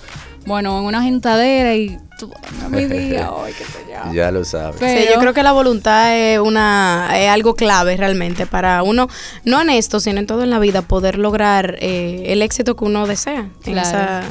bueno, 0.47 0.79
en 0.79 0.85
una 0.85 1.03
gentadera 1.03 1.75
y 1.77 1.97
tú, 2.19 2.31
no 2.61 2.71
mi 2.71 2.87
día 2.87 3.31
hoy, 3.33 3.53
qué 3.53 3.65
sé 3.65 3.85
yo. 3.89 4.13
ya 4.13 4.31
lo 4.33 4.45
sabes. 4.45 4.81
Sí, 4.81 5.07
yo 5.13 5.21
creo 5.21 5.33
que 5.35 5.43
la 5.43 5.53
voluntad 5.53 6.17
es 6.17 6.39
una 6.41 7.09
es 7.15 7.29
algo 7.29 7.55
clave 7.55 7.97
realmente 7.97 8.47
para 8.47 8.83
uno, 8.83 9.09
no 9.45 9.61
en 9.61 9.71
esto, 9.71 10.01
sino 10.01 10.19
en 10.19 10.27
todo 10.27 10.43
en 10.43 10.51
la 10.51 10.59
vida, 10.59 10.83
poder 10.83 11.19
lograr 11.19 11.77
eh, 11.81 12.25
el 12.29 12.43
éxito 12.43 12.75
que 12.77 12.85
uno 12.85 13.07
desea 13.07 13.49
en 13.65 13.73
Claro. 13.73 14.27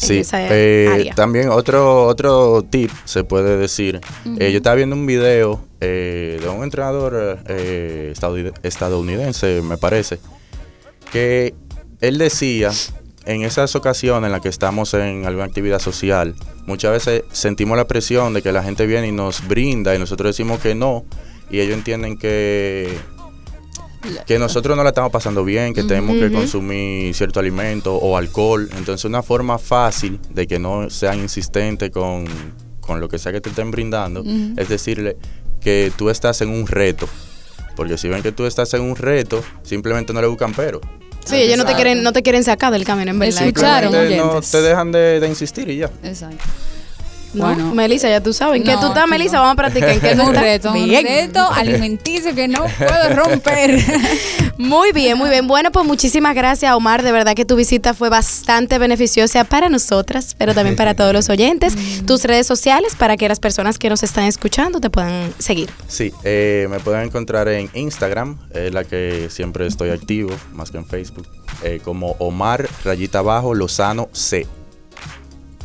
En 0.00 0.06
Sí, 0.08 0.18
esa 0.18 0.38
eh, 0.54 0.88
área. 0.92 1.14
también 1.14 1.48
otro, 1.50 2.06
otro 2.06 2.62
tip 2.68 2.90
se 3.04 3.24
puede 3.24 3.56
decir. 3.56 4.00
Eh, 4.38 4.50
yo 4.50 4.58
estaba 4.58 4.76
viendo 4.76 4.96
un 4.96 5.06
video 5.06 5.60
eh, 5.80 6.38
de 6.40 6.48
un 6.48 6.62
entrenador 6.64 7.38
eh, 7.46 8.12
estadounid- 8.16 8.54
estadounidense, 8.62 9.60
me 9.62 9.76
parece, 9.78 10.18
que 11.12 11.54
él 12.00 12.18
decía, 12.18 12.70
en 13.26 13.42
esas 13.42 13.74
ocasiones 13.76 14.26
en 14.28 14.32
las 14.32 14.40
que 14.40 14.48
estamos 14.48 14.94
en 14.94 15.26
alguna 15.26 15.44
actividad 15.44 15.78
social, 15.78 16.34
muchas 16.66 16.92
veces 16.92 17.22
sentimos 17.32 17.76
la 17.76 17.86
presión 17.86 18.32
de 18.32 18.42
que 18.42 18.52
la 18.52 18.62
gente 18.62 18.86
viene 18.86 19.08
y 19.08 19.12
nos 19.12 19.46
brinda 19.46 19.94
y 19.94 19.98
nosotros 19.98 20.30
decimos 20.34 20.60
que 20.60 20.74
no, 20.74 21.04
y 21.50 21.60
ellos 21.60 21.74
entienden 21.74 22.16
que 22.16 22.88
que 24.26 24.38
nosotros 24.38 24.76
no 24.76 24.82
la 24.82 24.90
estamos 24.90 25.10
pasando 25.10 25.44
bien, 25.44 25.74
que 25.74 25.82
tenemos 25.82 26.16
que 26.16 26.30
consumir 26.32 27.14
cierto 27.14 27.40
alimento 27.40 27.94
o 27.96 28.16
alcohol. 28.16 28.68
Entonces 28.76 29.04
una 29.04 29.22
forma 29.22 29.58
fácil 29.58 30.18
de 30.30 30.46
que 30.46 30.58
no 30.58 30.90
sean 30.90 31.18
insistentes 31.18 31.90
con, 31.90 32.24
con 32.80 33.00
lo 33.00 33.08
que 33.08 33.18
sea 33.18 33.32
que 33.32 33.40
te 33.40 33.50
estén 33.50 33.70
brindando 33.70 34.24
es 34.56 34.68
decirle 34.68 35.16
que 35.60 35.92
tú 35.96 36.10
estás 36.10 36.40
en 36.40 36.50
un 36.50 36.66
reto. 36.66 37.08
Porque 37.76 37.96
si 37.96 38.08
ven 38.08 38.22
que 38.22 38.32
tú 38.32 38.46
estás 38.46 38.72
en 38.74 38.82
un 38.82 38.96
reto, 38.96 39.42
simplemente 39.62 40.12
no 40.12 40.20
le 40.20 40.26
buscan 40.26 40.52
pero. 40.54 40.80
sí, 41.24 41.36
ellos 41.36 41.56
no 41.56 41.64
te 41.64 41.74
quieren 41.74 42.02
no 42.02 42.12
te 42.12 42.22
quieren 42.22 42.44
sacar 42.44 42.72
del 42.72 42.84
camino, 42.84 43.10
en 43.10 43.18
verdad. 43.18 43.46
Escucharon, 43.46 43.92
no 43.92 43.98
oyentes. 44.00 44.50
te 44.50 44.60
dejan 44.60 44.92
de, 44.92 45.20
de 45.20 45.28
insistir 45.28 45.68
y 45.68 45.78
ya. 45.78 45.90
Exacto. 46.02 46.44
¿No? 47.32 47.44
Bueno. 47.44 47.74
Melissa, 47.74 48.08
ya 48.08 48.20
tú 48.20 48.32
sabes. 48.32 48.56
¿En 48.58 48.64
qué 48.64 48.72
No, 48.72 48.80
tú 48.80 48.86
estás, 48.88 49.02
aquí 49.04 49.10
Melissa? 49.12 49.36
no. 49.36 49.42
Vamos 49.42 49.52
a 49.52 49.56
practicar. 49.56 49.90
¿En 49.90 50.00
qué 50.00 50.14
tú 50.16 50.22
un 50.22 50.28
estás? 50.28 50.42
reto, 50.42 50.72
un 50.72 50.88
reto 50.90 51.50
alimenticio 51.52 52.34
que 52.34 52.48
no 52.48 52.64
puedo 52.78 53.14
romper. 53.24 53.78
Muy 54.58 54.92
bien, 54.92 55.16
muy 55.16 55.30
bien. 55.30 55.46
Bueno, 55.46 55.72
pues 55.72 55.86
muchísimas 55.86 56.34
gracias, 56.34 56.74
Omar. 56.74 57.02
De 57.02 57.12
verdad 57.12 57.34
que 57.34 57.46
tu 57.46 57.56
visita 57.56 57.94
fue 57.94 58.10
bastante 58.10 58.76
beneficiosa 58.78 59.44
para 59.44 59.70
nosotras, 59.70 60.34
pero 60.36 60.52
también 60.54 60.76
para 60.76 60.92
todos 60.94 61.14
los 61.14 61.30
oyentes. 61.30 61.74
Tus 62.04 62.24
redes 62.24 62.46
sociales 62.46 62.94
para 62.94 63.16
que 63.16 63.26
las 63.26 63.40
personas 63.40 63.78
que 63.78 63.88
nos 63.88 64.02
están 64.02 64.24
escuchando 64.24 64.78
te 64.78 64.90
puedan 64.90 65.32
seguir. 65.38 65.70
Sí, 65.88 66.12
eh, 66.24 66.66
me 66.68 66.78
pueden 66.78 67.04
encontrar 67.06 67.48
en 67.48 67.70
Instagram, 67.72 68.36
es 68.52 68.74
la 68.74 68.84
que 68.84 69.28
siempre 69.30 69.66
estoy 69.66 69.88
activo, 69.90 70.30
más 70.52 70.70
que 70.70 70.76
en 70.76 70.84
Facebook, 70.84 71.26
eh, 71.62 71.80
como 71.82 72.16
Omar 72.18 72.68
Rayita 72.84 73.20
Abajo 73.20 73.54
Lozano 73.54 74.10
C. 74.12 74.46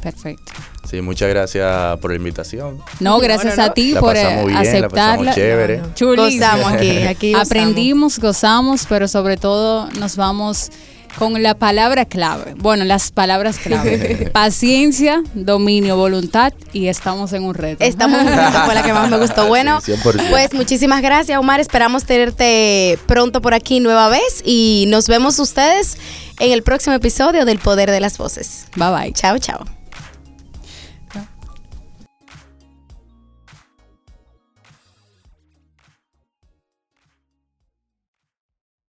Perfecto. 0.02 0.54
Sí, 0.96 1.02
muchas 1.02 1.28
gracias 1.28 2.00
por 2.00 2.12
la 2.12 2.16
invitación. 2.18 2.82
No, 3.02 3.20
gracias 3.20 3.58
no, 3.58 3.64
no. 3.66 3.70
a 3.70 3.74
ti 3.74 3.92
La 3.92 4.00
por 4.00 4.16
eh, 4.16 4.44
bien, 4.46 4.54
la 4.54 4.60
aceptarla. 4.62 4.90
pasamos 5.16 5.36
chévere. 5.36 5.82
Chulísimo. 5.94 6.46
Gozamos 6.46 6.72
aquí, 6.72 6.98
aquí 7.04 7.32
gozamos. 7.34 7.48
Aprendimos, 7.52 8.20
gozamos, 8.20 8.86
pero 8.88 9.10
sobre 9.10 9.36
todo 9.36 9.90
nos 10.00 10.16
vamos 10.16 10.72
con 11.20 11.42
la 11.44 11.54
palabra 11.56 12.06
clave. 12.06 12.54
Bueno, 12.58 12.86
las 12.86 13.12
palabras 13.12 13.58
clave. 13.58 14.30
Paciencia, 14.34 15.22
dominio, 15.34 15.98
voluntad 15.98 16.54
y 16.72 16.88
estamos 16.88 17.34
en 17.34 17.44
un 17.44 17.56
reto. 17.56 17.84
Estamos 17.84 18.22
juntos, 18.22 18.62
fue 18.66 18.74
la 18.74 18.84
que 18.84 18.94
más 18.94 19.10
me 19.10 19.18
gustó. 19.18 19.48
Bueno, 19.48 19.82
Sí, 19.82 19.92
100%. 19.94 20.30
pues 20.30 20.54
muchísimas 20.54 21.02
gracias, 21.02 21.38
Omar. 21.38 21.60
Esperamos 21.60 22.06
tenerte 22.06 22.98
pronto 23.06 23.42
por 23.42 23.54
aquí 23.54 23.82
nueva 23.82 24.08
vez 24.08 24.42
y 24.46 24.86
nos 24.88 25.08
vemos 25.10 25.40
ustedes 25.40 25.98
en 26.40 26.54
el 26.54 26.64
próximo 26.64 26.96
episodio 26.96 27.44
del 27.44 27.60
Poder 27.60 27.92
de 27.92 28.00
las 28.00 28.18
Voces. 28.18 28.68
Bye 28.78 28.92
bye. 28.92 29.12
Chao, 29.14 29.38
chao. 29.40 29.75